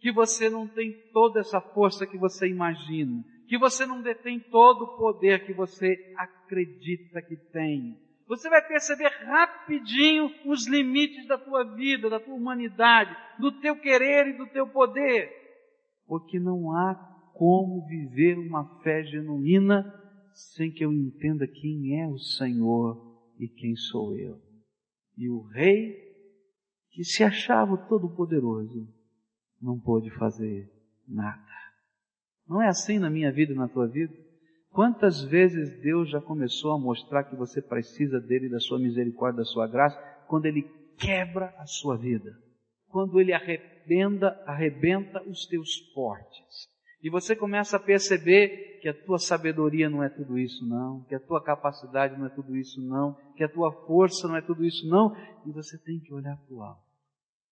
que 0.00 0.12
você 0.12 0.50
não 0.50 0.66
tem 0.66 0.92
toda 1.12 1.40
essa 1.40 1.60
força 1.60 2.06
que 2.06 2.18
você 2.18 2.48
imagina, 2.48 3.22
que 3.48 3.58
você 3.58 3.86
não 3.86 4.02
detém 4.02 4.40
todo 4.40 4.84
o 4.84 4.96
poder 4.96 5.46
que 5.46 5.52
você 5.52 5.96
acredita 6.16 7.22
que 7.22 7.36
tem. 7.52 7.98
Você 8.26 8.48
vai 8.48 8.66
perceber 8.66 9.08
rapidinho 9.26 10.30
os 10.46 10.66
limites 10.66 11.26
da 11.26 11.36
tua 11.36 11.64
vida, 11.74 12.08
da 12.08 12.18
tua 12.18 12.34
humanidade, 12.34 13.14
do 13.38 13.52
teu 13.60 13.78
querer 13.78 14.28
e 14.28 14.38
do 14.38 14.46
teu 14.46 14.66
poder. 14.66 15.30
Porque 16.06 16.38
não 16.38 16.72
há 16.72 16.94
como 17.34 17.86
viver 17.86 18.38
uma 18.38 18.80
fé 18.82 19.02
genuína 19.04 19.84
sem 20.32 20.70
que 20.72 20.84
eu 20.84 20.92
entenda 20.92 21.46
quem 21.46 22.00
é 22.00 22.08
o 22.08 22.18
Senhor 22.18 23.14
e 23.38 23.46
quem 23.46 23.76
sou 23.76 24.16
eu. 24.16 24.40
E 25.16 25.28
o 25.28 25.42
rei, 25.42 25.94
que 26.90 27.04
se 27.04 27.22
achava 27.22 27.76
todo-poderoso, 27.88 28.88
não 29.60 29.78
pôde 29.78 30.10
fazer 30.10 30.70
nada. 31.06 31.54
Não 32.48 32.60
é 32.60 32.68
assim 32.68 32.98
na 32.98 33.10
minha 33.10 33.32
vida 33.32 33.52
e 33.52 33.56
na 33.56 33.68
tua 33.68 33.86
vida? 33.86 34.14
Quantas 34.74 35.22
vezes 35.22 35.80
Deus 35.80 36.10
já 36.10 36.20
começou 36.20 36.72
a 36.72 36.78
mostrar 36.78 37.22
que 37.22 37.36
você 37.36 37.62
precisa 37.62 38.20
dele, 38.20 38.48
da 38.48 38.58
sua 38.58 38.76
misericórdia, 38.76 39.38
da 39.38 39.44
sua 39.44 39.68
graça, 39.68 39.96
quando 40.26 40.46
ele 40.46 40.62
quebra 40.98 41.54
a 41.58 41.64
sua 41.64 41.96
vida, 41.96 42.36
quando 42.88 43.20
ele 43.20 43.32
arrebenta, 43.32 44.36
arrebenta 44.44 45.22
os 45.28 45.46
teus 45.46 45.78
portes. 45.94 46.68
E 47.00 47.08
você 47.08 47.36
começa 47.36 47.76
a 47.76 47.80
perceber 47.80 48.80
que 48.82 48.88
a 48.88 49.04
tua 49.04 49.16
sabedoria 49.16 49.88
não 49.88 50.02
é 50.02 50.08
tudo 50.08 50.36
isso 50.36 50.66
não, 50.66 51.04
que 51.04 51.14
a 51.14 51.20
tua 51.20 51.40
capacidade 51.40 52.18
não 52.18 52.26
é 52.26 52.30
tudo 52.30 52.56
isso 52.56 52.82
não, 52.82 53.16
que 53.36 53.44
a 53.44 53.48
tua 53.48 53.70
força 53.86 54.26
não 54.26 54.36
é 54.36 54.42
tudo 54.42 54.64
isso 54.64 54.88
não, 54.88 55.14
e 55.46 55.52
você 55.52 55.78
tem 55.78 56.00
que 56.00 56.12
olhar 56.12 56.36
para 56.36 56.52
o 56.52 56.62
alto. 56.62 56.82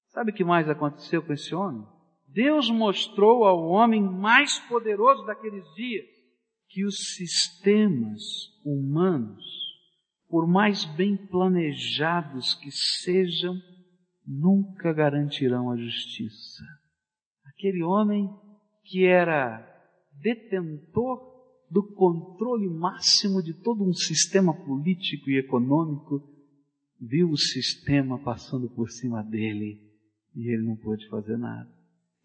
Sabe 0.09 0.33
o 0.33 0.35
que 0.35 0.43
mais 0.43 0.69
aconteceu 0.69 1.23
com 1.23 1.33
esse 1.33 1.55
homem? 1.55 1.87
Deus 2.27 2.69
mostrou 2.69 3.45
ao 3.45 3.63
homem 3.69 4.03
mais 4.03 4.59
poderoso 4.59 5.25
daqueles 5.25 5.65
dias 5.77 6.12
que 6.73 6.87
os 6.87 6.97
sistemas 7.17 8.23
humanos, 8.65 9.45
por 10.27 10.47
mais 10.47 10.87
bem 10.97 11.17
planejados 11.17 12.55
que 12.55 12.71
sejam, 12.71 13.55
nunca 14.27 14.91
garantirão 14.91 15.71
a 15.71 15.77
justiça. 15.77 16.65
Aquele 17.45 17.83
homem 17.83 18.27
que 18.85 19.05
era 19.05 19.69
detentor 20.23 21.31
do 21.71 21.83
controle 21.95 22.69
máximo 22.69 23.43
de 23.43 23.53
todo 23.53 23.85
um 23.85 23.93
sistema 23.93 24.55
político 24.65 25.29
e 25.29 25.39
econômico, 25.39 26.23
viu 26.99 27.29
o 27.29 27.37
sistema 27.37 28.19
passando 28.19 28.71
por 28.71 28.89
cima 28.89 29.23
dele 29.23 29.79
e 30.35 30.49
ele 30.49 30.63
não 30.63 30.77
pôde 30.77 31.07
fazer 31.09 31.37
nada. 31.37 31.71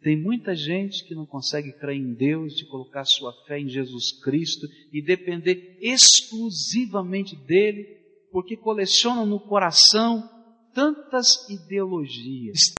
Tem 0.02 0.16
muita 0.16 0.56
gente 0.56 1.04
que 1.06 1.16
não 1.16 1.26
consegue 1.26 1.72
crer 1.74 1.98
em 1.98 2.14
Deus, 2.14 2.54
de 2.54 2.68
colocar 2.68 3.04
sua 3.04 3.34
fé 3.46 3.60
em 3.60 3.68
Jesus 3.68 4.12
Cristo 4.22 4.68
e 4.94 5.02
depender 5.02 5.78
exclusivamente 5.82 7.36
dele, 7.36 7.84
porque 8.32 8.56
colecionam 8.56 9.26
no 9.26 9.40
coração 9.40 10.30
tantas 10.74 11.50
ideologias, 11.50 12.72